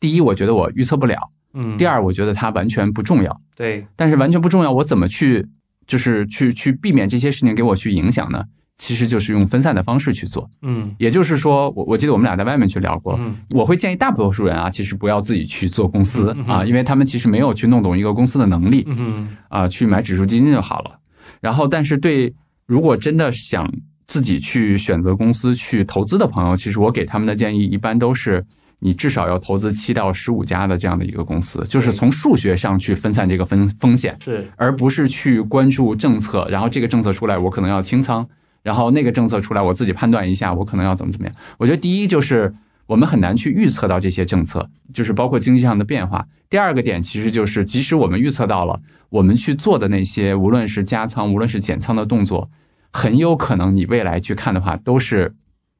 [0.00, 1.16] 第一，我觉得我预测不了，
[1.54, 1.76] 嗯。
[1.76, 3.84] 第二，我觉得它完全不重要，对。
[3.96, 5.44] 但是完全不重要，我怎么去，
[5.86, 8.44] 就是去去避免这些事情给我去影响呢？
[8.76, 10.94] 其实就是用分散的方式去做，嗯。
[10.98, 13.34] 也就是说，我我记得我们俩在外面去聊过，嗯。
[13.50, 19.36] 我会建议大多数人啊，其实不要自己去做公司啊，因为他们其实没有去弄懂一个公司的能力，嗯。
[19.48, 21.00] 啊，去买指数基金就好了。
[21.40, 22.32] 然后，但是对
[22.66, 23.68] 如果真的想
[24.06, 28.46] 自己去选择公司去投资的朋友，其实我给他们的建议一般都是。
[28.80, 36.46] 你至少要投资七到十五家的这样的一个公司，就是从数学上去分散这个风风险，是，而不是去关注政策。
[36.48, 38.24] 然后这个政策出来，我可能要清仓；
[38.62, 41.34] 然后那个政策出来，我自己判断一下，我可能要怎么怎么样。
[41.58, 42.54] 我觉得第一就是
[42.86, 46.24] 我们很难去预测到这些政策，就是包括经济上的变化。
[46.48, 52.48] 第二个点其实就是，即使我们预测到了，我们去做的那些，无论是加仓，无论是减仓的动作，
[52.92, 55.34] 很有可能你未来去看的话，都是。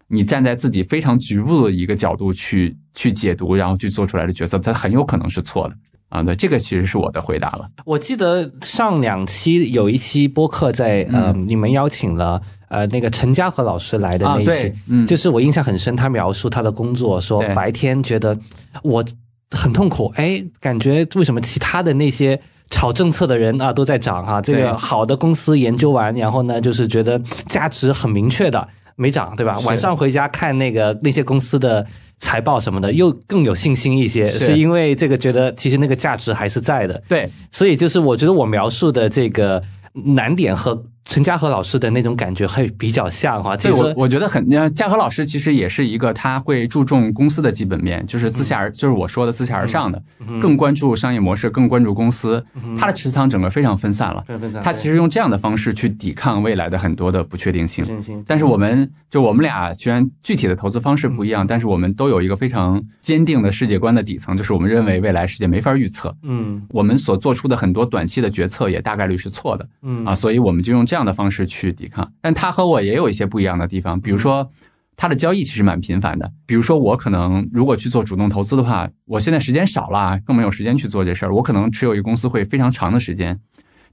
[0.08, 5.74] 你站在自己非常局部的一个角度去去解读，然后去做出来的决策，它很有可能是错的
[6.08, 6.22] 啊。
[6.22, 7.68] 对，这个其实是我的回答了。
[7.84, 18.38] 我记得上两期有一期播客在呃，你们邀请了呃那个陈嘉和老师来的那一期，嗯，就是我印象很深，他描述他的工作，说白天觉得
[18.82, 19.04] 我
[19.50, 22.40] 很痛苦，哎，感觉为什么其他的那些
[22.70, 24.40] 炒政策的人啊都在涨啊？
[24.40, 28.66] 这个好的公司研究完，然后呢，就是觉得价值很明确的。
[28.98, 29.58] 没涨，对吧？
[29.60, 31.86] 晚上回家看那个那些公司的
[32.18, 37.02] 财报什么的，又更有信心一些，是因为这个觉得其实那个价值还是在的。
[37.08, 40.84] 对，所以就是我觉得我描述的这个难点和。
[41.08, 50.00] 陈嘉禾老师的那种感觉会比较像哈，对我我觉得很，嘉禾老师其实也是一个他会注重公司的基本面，就是自下而就是我说的自下而上的，
[50.38, 52.44] 更关注商业模式，更关注公司，
[52.78, 54.22] 他的持仓整个非常分散了，
[54.62, 57.86] 他其实用这样的方式去抵抗未来的很多的不确定性。
[58.26, 70.04] 但是我们就我们俩虽然具体的投资方式不一样，但是我们都有一个非常坚定的世界观的底层，就是我们认为未来世界没法预测，嗯，我们所做出的很多短期的决策也大概率是错的，嗯。
[70.04, 70.97] 啊，所以我们就用这样。
[70.98, 74.50] 这样的方式去抵抗，但他和我也有一些不一样的地方，比如说
[74.96, 76.28] 他的交易其实蛮频繁的。
[76.44, 81.32] 比如说我可能如果去做主动投资的话，我现在时间少了，更没有时间去做这事儿。
[81.32, 83.38] 我可能持有一个公司会非常长的时间，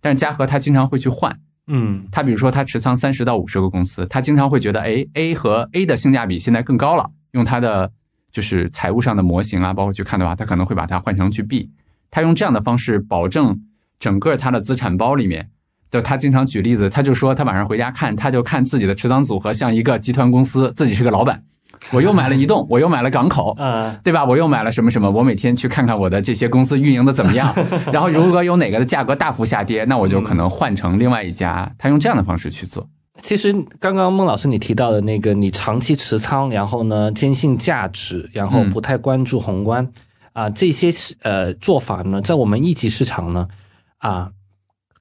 [0.01, 1.31] 但是嘉禾他经常会去换，
[1.67, 7.91] 嗯，他比如说他持仓三十到五十个公司，他经常会觉得，哎，A 和 A 的性价比现在更高了，用他的
[8.31, 11.69] 就是财务上的模型啊，包括去看的话，他可能会把它换成去 B，
[12.09, 13.61] 他用这样的方式保证
[13.99, 15.51] 整个他的资产包里面。
[15.95, 21.41] 就他经常举例子，他就说他晚上回家看，他就看自己的持仓组合像一个集团公司，自己是个老板。
[21.91, 24.25] 我又买了移动，我又买了港口，嗯，对吧？
[24.25, 25.09] 我又买了什么什么？
[25.09, 27.55] 我每天去看看我的这些公司运营的怎么样。
[27.93, 31.71] 然后如果有哪个的价格大幅下跌，那我就可能换成另外一家。
[31.77, 32.85] 他用这样的方式去做。
[33.21, 39.87] 其实刚刚孟老师你提到的那个，你长期持仓，然后呢坚信价值，然后不太关注宏观
[40.33, 40.91] 啊，这些
[41.21, 43.47] 呃做法呢，在我们一级市场呢
[43.99, 44.29] 啊。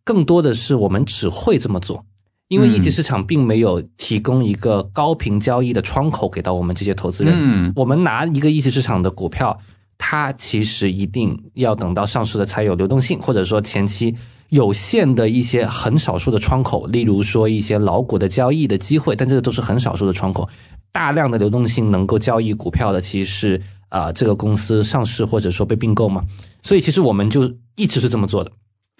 [0.04, 2.04] 更多的是我们只会这么做，
[2.48, 7.34] 因为一级市场并没有提供一个高频交易的窗口给到我们这些投资人。
[7.36, 9.58] 嗯，我们拿一个一级市场的股票，
[9.96, 14.14] 它其实一定要等到上市的才有流动性，或者说前期
[14.50, 20.46] 有限的一些很少数的窗口，例如说一些老股的交易的机会，但这个都是很少数的窗口。
[20.92, 26.22] 大量的流动性能够交易股票的，其实是啊这个公司上市或者说被并购嘛。
[26.62, 28.52] 所以其实我们就一直是这么做的。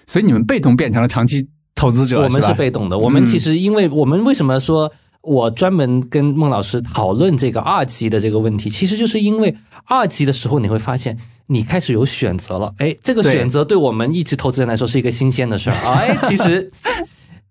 [0.06, 2.98] 所以你们被动变成了长期投资者，我们是是被动的。
[2.98, 4.90] 我们其实，因为我们为什么说
[5.22, 9.54] 我专门跟孟老师讨论这个二级的这个问题，其实就是因为
[9.86, 11.18] 二级的时候你会发现。
[11.46, 15.76] 你开始有选择了，哎，这个选择对我们一直投资人来说是一个新鲜的事儿。
[15.84, 16.72] 哎，其实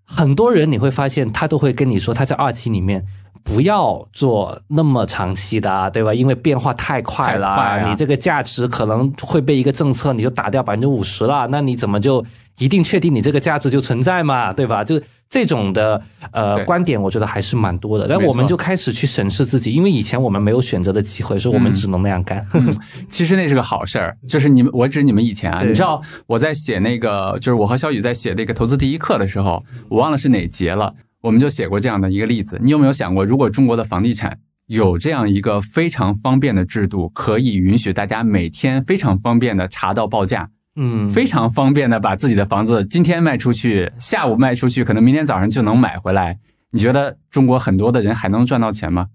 [0.04, 3.06] 很多人你会发现，他都会跟你说，他在二期里面
[3.44, 6.12] 不要做那么长期的，对吧？
[6.12, 12.26] 因为变化太快了，你这个价值可能会被一个政策你就打掉百分之五十了，那你怎么就
[12.58, 14.54] 一定确定你这个价值就存在嘛？
[14.54, 14.84] 对吧？
[14.84, 15.02] 就。
[15.30, 16.00] 这种的
[16.32, 18.08] 呃观点，我觉得还是蛮多的。
[18.08, 22.46] 但我们就开始去审视自己，因为以前我们没有选择的机会，所以我们只能那样干。
[23.10, 32.60] 其实那是个好事儿，就是你们，我指你们以前啊，你知道我在写那个，就是我和小雨在写那个投资第一课的时候，我忘了是哪节了，我们就写过这样的一个例子。
[32.62, 40.48] 你有没有想过，如果中国的房地产有这样一个非常方便的制度，可以允许大家每天非常方便的查到报价？
[40.76, 46.40] 嗯，非常方便的把自己的房子今天卖出去，下午卖出去，可能明天早上就能买回来。
[46.72, 49.08] 你觉得中国很多的人还能赚到钱吗？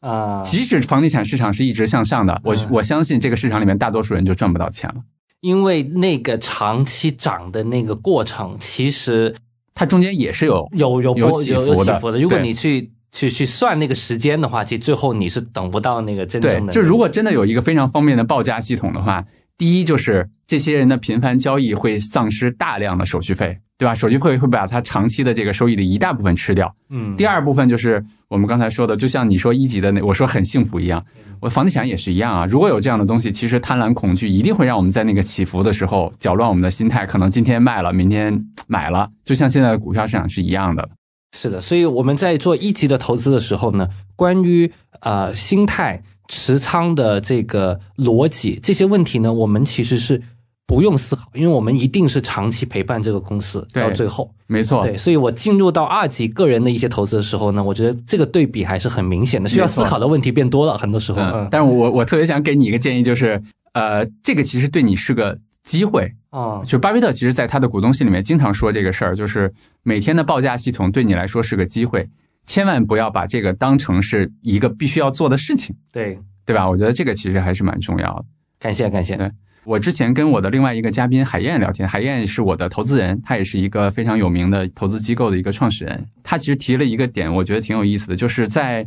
[0.00, 4.96] 啊，即使房地产市场是一直向上的，我我相信这个市场里面大多数人就赚不到钱了。
[5.40, 9.34] 因为那个长期涨的那个过程，其实
[9.74, 12.20] 它中间也是有有有有起伏的。
[12.20, 16.74] 如果你去去去算那个时间的话，其实最后你是等不到那个真正的。
[16.74, 19.24] 就如果真的有一个非常方便的报价系统的话。
[19.58, 23.94] 第一就是这些人的频繁交易会丧失大量的手续费，对吧？
[23.94, 26.74] 手续费会把他长期的这个收益的一大部分吃掉。
[26.90, 27.16] 嗯。
[27.16, 31.02] 第二部分就是我们刚才说的，就像你说一级的那，我说很幸福一样，
[31.40, 32.46] 我房地产也是一样啊。
[32.46, 40.86] 如果有这样的东西，其实贪婪恐惧一定会让我们在那个起伏的时候搅乱我们的心态，可能今天卖了，明天买了，就像现在的股票市场是一样的。
[41.34, 44.70] 是的，所以我们在做一级的投资的时候呢，关于
[45.00, 46.02] 呃心态。
[46.28, 50.20] 持仓的这个逻辑，这些问题呢，我们其实是
[50.66, 54.30] 不用思考，因为我们一定是长期陪伴这个公司到最后。
[54.48, 61.20] 没错，对，所以我进入到二级个人的一些投资的时候呢，我觉得这个对比还是很明显的，需要思考的问题变多了，很多时候。
[61.20, 63.42] 嗯，但是我我特别想给你一个建议，就是
[63.72, 66.62] 呃，这个其实对你是个机会啊。
[66.64, 72.08] 就巴菲特其实在他的股东信里面经常说这个事儿，就是每天的报价系统对你来说是个机会。
[72.46, 76.68] 千万不要把这个当成是一个必须要做的事情，对对吧？
[76.68, 78.24] 我觉得这个其实还是蛮重要的。
[78.58, 79.16] 感谢感谢。
[79.16, 79.30] 对
[79.64, 86.06] 我之前跟我的另外一个嘉宾海燕聊天，海燕是我的投资人，他也是一个非常有名的投资机构的一个创始人。
[86.22, 88.86] 他其实提了一个点，我觉得挺有意思的，就是在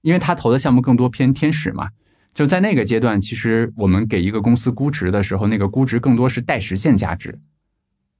[0.00, 1.88] 因为他投的项目更多偏天使嘛，
[2.32, 7.38] 就在那个阶段，其实我们给一个公司估值的时候，那个估值更多是待实现价值。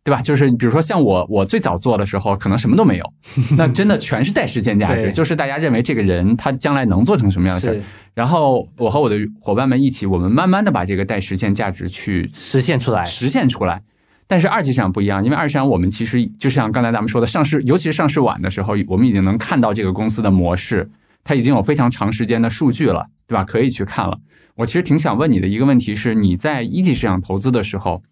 [0.06, 0.22] 对吧？
[0.22, 3.12] 就是比如说像我，我最早做的时候，可能什么都没有，
[3.58, 7.76] 那真的全是带实现价值，就是大家认为这个人他将来能做成什么样的事儿。
[8.14, 13.82] 然后我和我的伙伴们一起，我们慢慢的把这个带实现价值去实现出来，实现出来。
[14.28, 20.88] 但是二级市场不一样，因为二级市场我们其实就像刚才咱们说的，上市尤其是上市晚的时候，我们已经能看到这个公司的模式，
[21.24, 23.42] 它已经有非常长时间的数据了，对吧？
[23.42, 24.16] 可以去看了。
[24.54, 28.04] 我其实挺想问你的一个问题是，你在一级市场投资的时候，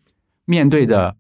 [0.44, 1.14] 面对的。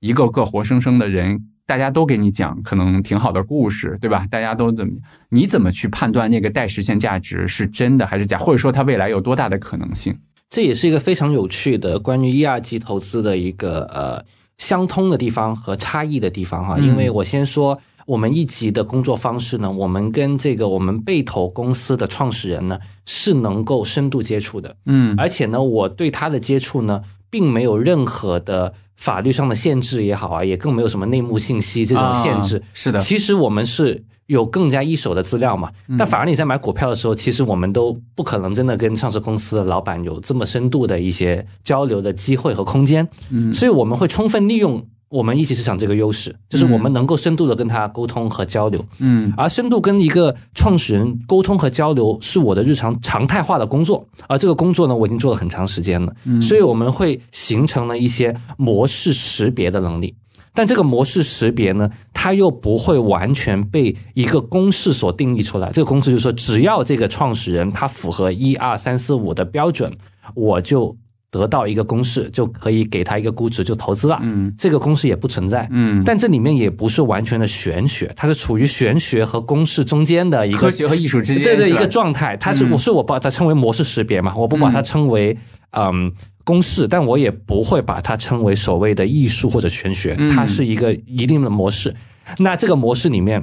[0.00, 4.26] 一个个活生生的人，大家都给你讲可能挺好的故事，对吧？
[4.30, 4.92] 大家都怎么？
[5.28, 8.38] 你怎么去判断那个待实现价值是真的还是假？
[8.38, 10.16] 或者说它未来有多大的可能性？
[10.48, 14.24] 这也是一个非常有趣的关于一二级投资的一个呃
[14.56, 16.78] 相通的地方和差异的地方哈。
[16.78, 28.72] 因为我先说我们一级的工作方式呢，我们跟这个我们被投公司的创始人呢是能够深度接触的，嗯，而且呢，我对他的接触呢，并没有任何的。
[28.98, 32.60] 法律上的限制也好啊，也更没有什么内幕信息这种限制。
[32.74, 35.70] 是的，其实我们是有更加一手的资料嘛。
[35.96, 43.08] 但反而你在买股票的时候，其实我们都不可能真的跟上市公司的老板有这么深度的一些交流的机会和空间。
[43.30, 44.84] 嗯，所以我们会充分利用。
[45.10, 60.14] 我们一起市场这个优势，就是我们能够深度的跟他沟通和交流，嗯，而深度跟一个创始人沟通和交流是我的日常常态化的工作，而这个工作呢，我已经做了很长时间了，嗯，所以我们会形成了一些模式识别的能力，
[60.52, 69.90] 但这个模式识别呢，它又不会完全被一个公式所定义出来，这个公式就是说，只要这个创始人他符合一二三四五的标准，
[70.34, 70.94] 我就。
[71.30, 85.36] 得到一个公式就可以给他一个估值就投资了，嗯，这个公式也不存在，嗯，但这里面也不是完全的玄学，它是处于玄学和公式中间的一个科学和艺术之间对对一个状态，它是我是我把它称为模式识别嘛，我不把它称为
[85.72, 86.10] 嗯
[86.44, 91.94] 公式，但我也不会把它称为所谓的艺术或者玄学，它是一个一定的模式。
[92.38, 93.42] 那这个模式里面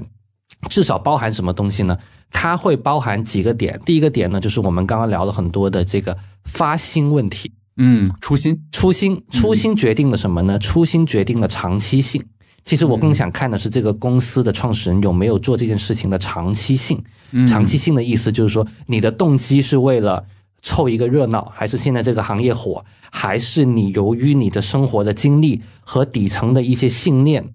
[0.69, 1.95] 至少包含什么东西呢？
[2.31, 7.51] 它会包含几个点，第一个点呢就是我们刚刚聊了很多的这个发心问题。
[7.77, 10.57] 嗯，初心，初心，初心决定了什么呢？
[10.59, 12.23] 初心决定了长期性。
[12.63, 16.99] 其实我更想看的是这个公司的创始人有没有做这件事情的长期性。
[17.47, 20.25] 长期性的意思就是说，你的动机是为了
[20.63, 27.45] 凑一个热闹，还是现在这个行业火，还是你由于你的生活的经历和底层的一些信念，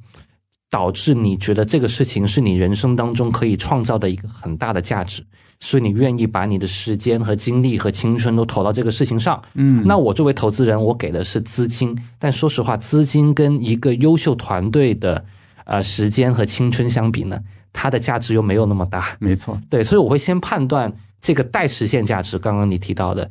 [0.71, 5.23] 导致你觉得这个事情是你人生当中可以创造的一个很大的价值。
[5.63, 15.23] 所以你愿意把你的时间和精力和青春都投到这个事情上，嗯，那我作为投资人，我给的是资金，但说实话，资金跟一个优秀团队的
[15.67, 17.39] 呃时间和青春相比呢，
[17.75, 19.15] 它的价值又没有那么大。
[19.19, 20.91] 没错，对，所以我会先判断
[21.21, 22.39] 这个待实现价值。
[22.39, 23.31] 刚刚你提到的，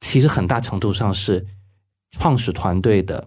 [0.00, 1.44] 其实很大程度上是
[2.12, 3.22] 创始团队的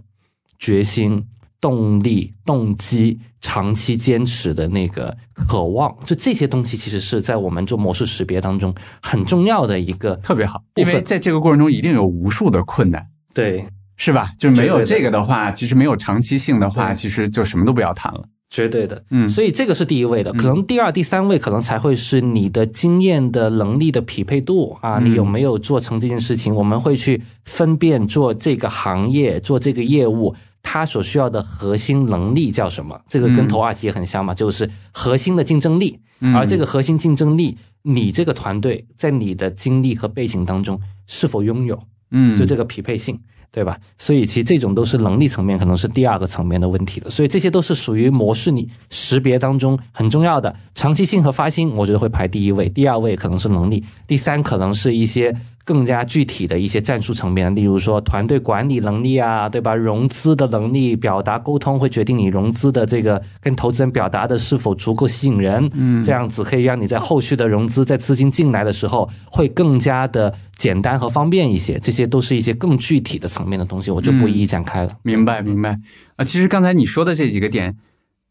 [0.58, 1.24] 决心。
[1.62, 10.64] 动力、动机、长期坚持的那个渴望，就这些东西，其实是在我们做模式识别当中很重要的一个特别好。
[10.76, 13.66] 因为在这个过程中，一定有无数的困难，对，
[13.98, 14.32] 是吧？
[14.38, 18.24] 就是没有这个的话，其实没有长期性的话，其实就什么都不要谈了。
[18.50, 26.56] 绝对的，嗯，所以这个是第一位的，可能第二、第三位可能才会是你的经验的能力的匹配度啊，你有没有做成这件事情？
[26.56, 30.34] 我们会去分辨做这个行业、做这个业务。
[30.72, 33.02] 他所需要的核心能力叫什么？
[33.10, 36.00] 这个跟投二级也很像嘛，就是核心的竞争力。
[36.36, 41.82] 而这个核心竞争力，你这个团队在你的经历和背景当中是否拥有？
[42.12, 43.20] 嗯，就这个匹配性，
[43.52, 43.80] 对吧？
[43.98, 47.10] 所以其实这种都是能力层面，可能是第二个层面的问题的。
[47.10, 55.36] 所以这些都是属于模式你识别当中很重要的长期性和发心，我觉得会排第一位，第二位可能是能力，第三可能是一些。
[55.70, 59.76] 更加具体的一些战术层面，例如说团队管理能力啊，对吧？
[59.76, 65.70] 融资的能力、表达沟通，会决定你融资的这个跟投资人表达的是否足够吸引人。
[65.76, 71.78] 嗯，这样子可以让你在后续的融资，在资金进来的时候会更加的简单和方便一些。
[71.78, 74.92] 这些都是一些更具体的层面的东西，我就不一一展开了。
[75.04, 75.78] 明白，明白。
[76.16, 77.78] 啊，其实刚才你说的这几个点，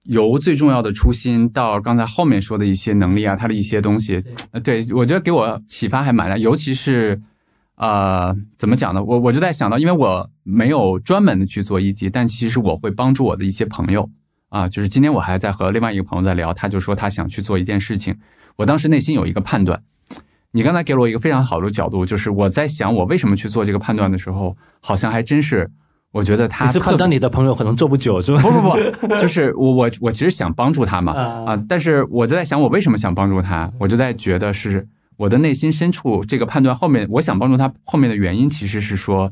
[0.08, 4.22] 由最重要的初心到刚才后面说的一些能力啊，他的一些东西，
[4.62, 7.22] 对我觉得给我启发还蛮大，尤其是。
[7.80, 9.04] 呃，怎么讲呢？
[9.04, 14.10] 我我就在想到，因为我没有专门的去做一级，但其实我会帮助我的一些朋友
[14.48, 14.68] 啊。
[14.68, 18.18] 就是今天我还在和另外一个朋友在聊，他就说他想去做一件事情。
[18.56, 19.80] 我当时内心有一个判断，
[20.50, 25.70] 你刚才给了我一个非常好的角度，就是我在想我为什么去做这个判断的时候，好像还真是
[26.12, 28.42] 我觉得他是判断你的朋友可能做不久是吧？
[28.42, 34.86] 不不不，就是我我我其实想帮助他嘛啊，但是我就在想我为什么想帮助他，我就在觉得是。
[35.18, 39.28] 我的内心深处，这个判断后面，我想帮助他后面的原因，其实是说，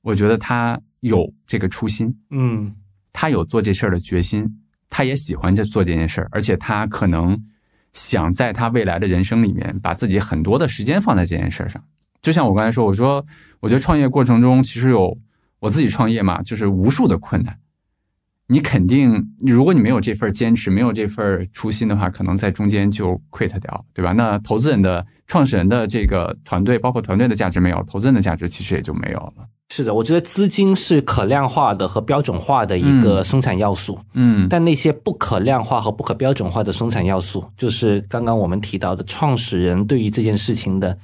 [0.00, 2.74] 我觉得他有这个初心，嗯，
[3.12, 4.48] 他有做这事儿的决心，
[4.88, 7.38] 他也喜欢这做这件事儿，而且他可能
[7.92, 11.84] 想在他未来的人生里面，把自己很多的时间放在这件事儿上。
[12.22, 13.22] 就像我刚才说，我说，
[13.60, 15.14] 我觉得创业过程中，其实有
[15.60, 17.56] 我自己创业嘛，就是无数的困难。
[18.50, 24.12] 你肯定，如果你没有这份坚持，没有这份初心的话，可能在中间就 quit 掉，对吧？
[24.12, 29.46] 那投资人的、创始人的这个团队，包括团队的价值没有，投资人的价值其实也就没有了。
[29.70, 40.96] 是的，我觉得资金是可量化的和标准化的一个生产要素，嗯，但那些不可量化和不可标准化的生产要素，就是刚刚我们提到的创始人对于这件事情的。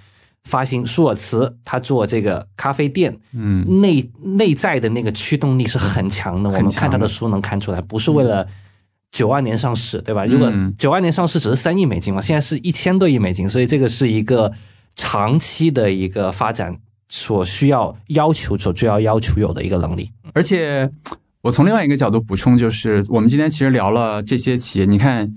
[0.45, 6.51] 发行舒尔茨，他做这个咖啡店，嗯，内内在的那个驱动力是很强的。
[6.51, 8.47] 我们看他的书能看出来，不是为了
[9.11, 10.27] 九二年上市，对吧？
[10.27, 14.53] 如果九二年上市只是三亿美金嘛，现在是一千多亿美金，所以这个是一个
[14.97, 16.77] 长期的一个发展
[17.09, 20.11] 所需要要求、所需要要求有的一个能力。
[20.35, 20.91] 而且，
[21.41, 25.35] 我从另外一个角度补充，就是我们今天其实聊了这些企业，你看。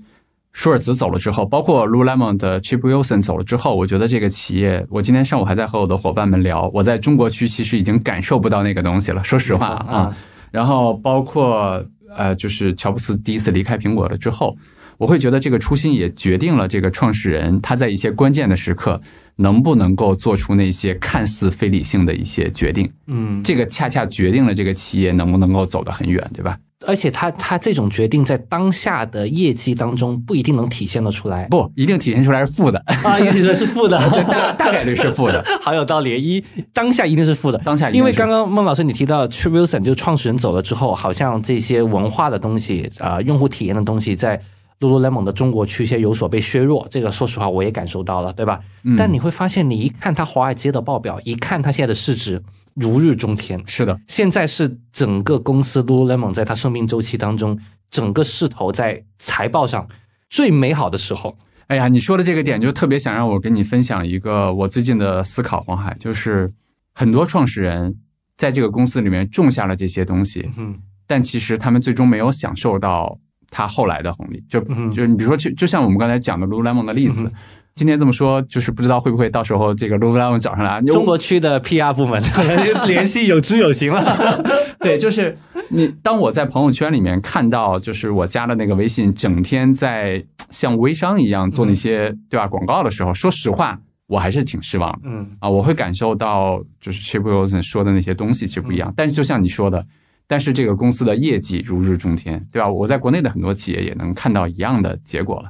[0.52, 9.22] 舒尔茨走了之后，包括 Lululemon 的 Chip Wilson 走了之后，我觉得这个企业，我今天上午还在和我的伙伴们聊，我在中国区其实已经感受不到那个东西了。
[9.22, 10.16] 说实话啊，
[10.50, 11.84] 然后包括
[12.16, 14.56] 呃，就是乔布斯第一次离开苹果了之后，
[14.96, 19.00] 我会觉得这个初心也决定了这个创始人他在一些关键的时刻
[19.36, 22.90] 能不能够做出那些看似非理性的一些决定。
[23.06, 26.58] 嗯，这个恰恰决定了这个企业能不能够走得很远，对吧？
[26.86, 33.98] 而且他他这种决定在当下的业绩当中不一定能体现得出来，不一定体现出来是负的啊，一定是负的，
[34.30, 36.22] 大大概率是负的， 好有道理。
[36.22, 36.42] 一
[36.72, 44.40] 当下一定是负的，当下因为刚刚孟老师你提到 t r i Wilson 就创始人走了之后，好像这些文化的东西啊，用户体验的东西在
[44.78, 48.60] Lululemon 的中国区些有所被削弱，这个说实话我也感受到了，对吧？
[48.96, 52.40] 但你会发现，你一看他华尔街的报表，一看他现在的市值。
[52.78, 53.98] 如日中天，是的。
[54.06, 57.58] 现在是整个公司 Lululemon 在它生命周期当中，
[57.90, 59.86] 整个势头在财报上
[60.30, 61.36] 最美好的时候。
[61.66, 66.50] 哎呀，你说的这个点就特别想让我跟你分享一个我最近的思考，黄海，就是
[66.94, 67.94] 很多创始人
[68.38, 70.74] 在这个公司里面种下了这些东西，嗯，
[71.06, 73.18] 但其实他们最终没有享受到
[73.50, 74.42] 他后来的红利。
[74.48, 77.32] 就嗯就是你比如说，就就像我们刚才讲的 Lululemon 的例子，嗯
[77.78, 82.20] 今天这么说，就是不知道会不会到时候这个 Lululemon 找上来， 中国区的 PR 部门
[82.88, 84.42] 联系有之有形了。
[84.80, 85.38] 对，就是
[85.68, 93.78] 你当我在朋友圈里面看到，就是我加的那个微信，整天在像微商一样做那些对吧广告的时候，说实话，
[94.08, 94.98] 我还是挺失望的。
[95.04, 99.86] 嗯啊，我会感受到就是 Chip Wilson 说的那些东西其实不一样，但是就像你说的，
[100.26, 102.68] 但是这个公司的业绩如日中天，对吧？
[102.68, 105.48] 我在国内的很多企业也能看到一样的结果了。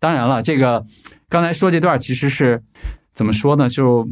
[0.00, 0.84] 当然了，这个
[1.28, 2.60] 刚才说这段其实是
[3.12, 3.68] 怎么说呢？
[3.68, 4.08] 就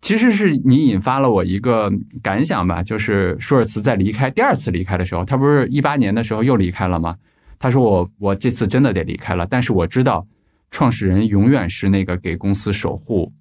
[0.00, 1.92] 其实是你引发了我一个
[2.22, 7.16] 感想吧，就是舒尔茨在离开第二次离开的时候，他不是一八年的时候又离开了吗？
[7.58, 10.26] 他说我我这次真的得离开了，但是我知道
[10.70, 13.32] 创始人永远是那个给公司守护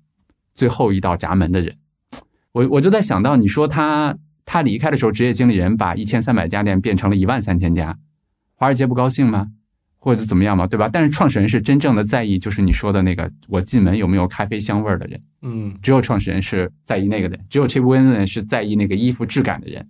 [0.53, 1.77] 最后一道闸门的人。
[2.51, 7.97] 我我就在想到，你说他他离开的时候，职业经理人把一千三百家店变成了一万三千家，
[8.55, 9.47] 华尔街不高兴吗？
[10.05, 10.87] 或者怎么样嘛，对吧？
[10.87, 15.19] 但是创始人是真正的在意，就是你说的那个，我进门有没有咖啡香味儿的人。
[15.41, 19.87] 嗯只有创始人是在意那个的，只有 Chip Wilson 是在意那个衣服质感的人，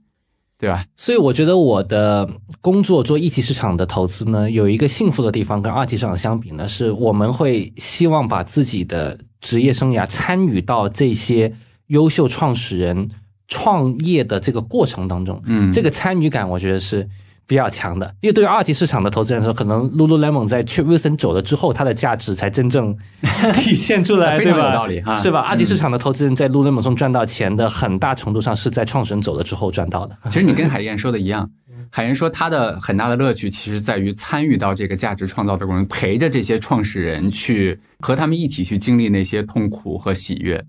[0.58, 0.86] 对吧？
[0.96, 2.30] 所以我觉得我的
[2.62, 11.54] 工作做一级市场的投资呢，有一个幸福的地方，跟二级市场相比呢，是我们会希望把自己的职业生涯参与到这些
[11.88, 13.10] 优秀创始人
[13.50, 15.42] 创业的这个过程当中。
[15.46, 17.06] 嗯，这个参与感，我觉得是
[17.48, 18.06] 比较强的。
[18.22, 22.96] 因为对于二级市场的投资人来说，可能 Lululemon 在 Chip Wilson 走了之后，它的价值才真正
[23.56, 24.64] 体现出来， 非常有？
[24.64, 25.40] 道理哈是吧？
[25.42, 30.18] 二级嗯市场的投资人在 Lululemon 中赚到钱的，很大程度上是在创始人走了之后赚到的。
[30.30, 31.50] 其实你跟海燕说的一样，
[31.92, 40.64] 海燕说他的很大的乐趣其实在于参与到这个价值创造的过程，陪着这些创始人去和他们一起去经历那些痛苦和喜悦。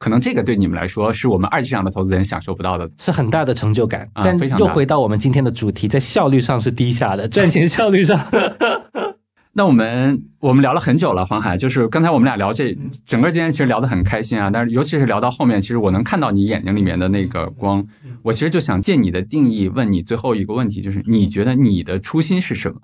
[0.00, 2.90] 可能这个对你们来说，是我们二级市场的投资人享受不到的。
[2.98, 8.18] 是很大的成就感，但又回到我们今天的主题，在效率上是低下的，赚钱效率上，
[9.52, 12.74] 那我们我们聊了很久了，黄海，就是刚才我们俩聊这
[13.06, 17.86] 整个今天其实聊得很开心啊，但是尤其是聊到后面，其实我能看到你眼睛里面的那个光，
[18.22, 22.80] 我其实就想借你的定义问你最后一个问题，就是你觉得你的初心是什么？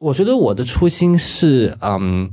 [0.00, 2.30] 我觉得我的初心是，嗯，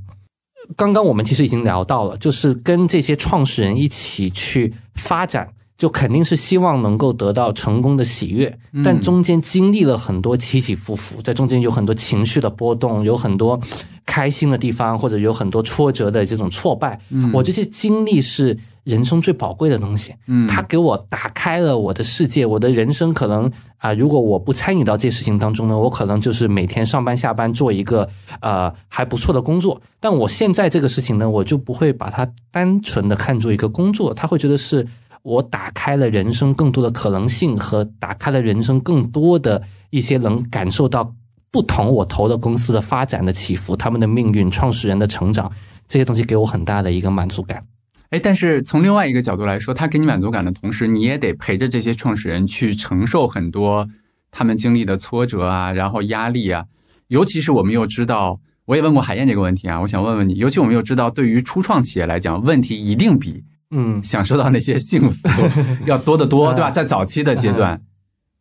[0.76, 5.48] 刚刚我们其实已经聊到了，就是跟这些创始人一起去发展，
[5.78, 13.60] 就肯定是希望能够得到成功的喜悦，但中间经历了很多起起伏伏，在中间有很多情绪的波动，有很多
[14.06, 17.00] 开心的地方，或者有很多挫折的这种挫败。
[17.10, 20.14] 嗯我这些经历是人生最宝贵的东西。
[20.28, 23.52] 嗯它给我打开了我的世界，我的人生可能
[23.86, 28.10] 啊、如果我不参与到这事情当中呢，我可能就是每天上班下班做一个
[28.42, 29.80] 呃还不错的工作。
[30.00, 34.84] 但我现在这个事情呢，我就不会把它单纯的看作一个工作，他会觉得是
[35.22, 41.14] 我打开了人生更多的可能性和打开了人生更多的一些能感受到
[41.52, 45.52] 不同我投的公司的发展的起伏，他们的命运、创始人的成长，
[45.88, 47.64] 这些东西给我很大的一个满足感。
[48.10, 53.88] 哎，但是从另外一个角度来说，他给你满足感的同时，你也得陪着这些创始人去承受很多
[54.32, 56.66] 他们经历的挫折啊，然后压力啊。
[57.08, 65.30] 尤其是我们又知道，我也问过海燕这个问题啊，我想问问你，尤其我们又知道，对于初创企业来讲，问题一定比嗯，享受到那些幸福
[65.86, 66.72] 要多得多，对吧？
[66.72, 67.82] 在早期的阶段，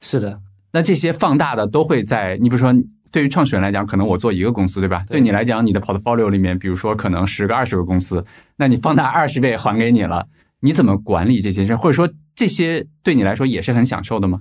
[0.01, 0.41] 是的，
[0.73, 2.73] 那这些放大的都会在你比如说，
[3.15, 5.05] 对于创始人来讲，可能我做一个公司，对吧？
[5.09, 8.25] 对对你来讲，你的 portfolio 里面，比如说可能十个、二十个公司，
[8.57, 10.27] 那你放大二十倍还给你了，
[10.59, 11.77] 你怎么管理这些事？
[11.77, 14.41] 或者说这些对你来说也是很享受的吗？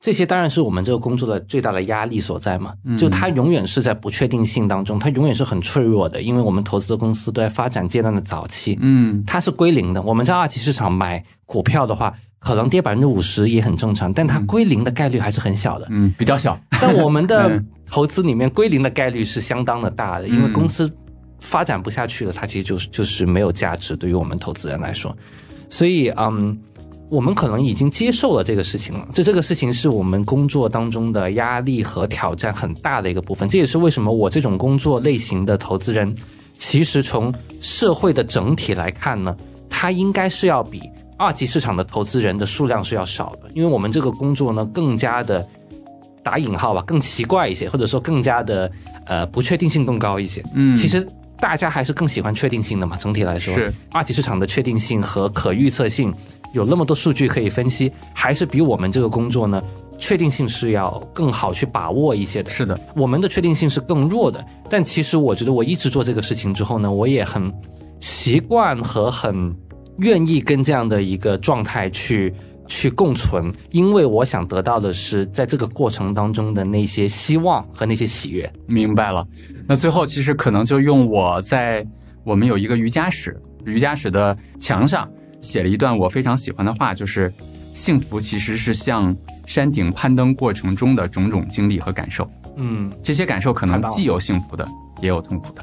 [0.00, 2.74] 这些当然是我们这个工作的最大的压力所在嘛。
[2.84, 10.00] 嗯就它永远是在不确定性当中，它永远是很脆弱的，因为我们投资的公司都在发展阶段的早期，嗯它是归零的。
[10.02, 15.88] 我们在二级市场买股票的话，可能跌百分之五十也很正常，但它归零的概率还是很小的。
[15.90, 16.56] 嗯，比较小。
[16.80, 20.90] 但我们的 嗯投资里面归零的概率是相当的大的，因为嗯公司
[21.40, 25.14] 发展不下去了，它其实就是就是没有价值，对于我们投资人来说。
[25.68, 26.58] 所以，嗯，
[27.10, 29.06] 我们可能已经接受了这个事情了。
[29.12, 33.46] 就这个事情是我们工作当中的压力和挑战很大的一个部分。
[33.46, 36.14] 这也是为什么我这种工作类型的投资人，
[36.56, 39.36] 其实从社会的整体来看呢，
[39.68, 40.80] 它应该是要比
[41.18, 45.46] 二级市场的投资人的数量是要少的，因为我们这个工作呢更加的
[46.22, 48.70] 打引号吧，更奇怪一些，或者说更加的
[49.06, 50.42] 呃不确定性更高一些。
[50.54, 51.06] 嗯其实
[51.38, 56.14] 大家还是更喜欢确定性的嘛，整体来说，是二级市场的确定性和可预测性，
[56.52, 59.60] 有那么多数据可以分析，还是比我们这个工作呢，
[59.98, 62.50] 确定性是要更好去把握一些的。
[62.50, 67.52] 是的，我们的确定性是更弱的，但其实我觉得我一直做这个事情之后呢，我也很
[67.98, 69.52] 习惯和很
[69.98, 72.32] 愿意跟这样的一个状态去
[72.66, 78.50] 去共存，因为我想得到的是在这个过程当中的那些希望和那些喜悦。
[78.66, 79.26] 明白了。
[79.66, 81.86] 那最后其实可能就用我在
[82.24, 85.08] 我们有一个瑜伽室，瑜伽室的墙上
[85.40, 87.32] 写了一段我非常喜欢的话，就是
[87.74, 89.14] 幸福其实是向
[89.46, 92.28] 山顶攀登过程中的种种经历和感受。
[92.56, 94.66] 嗯，这些感受可能既有幸福的，
[95.00, 95.62] 也有痛苦的。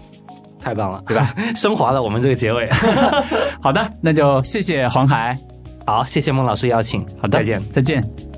[0.60, 1.34] 太棒了，对吧？
[1.56, 2.70] 升华了我们这个结尾。
[3.62, 5.38] 好的，那就谢谢黄海。
[5.90, 7.04] 好，谢谢孟老师邀请。
[7.20, 8.29] 好的，再见，再见。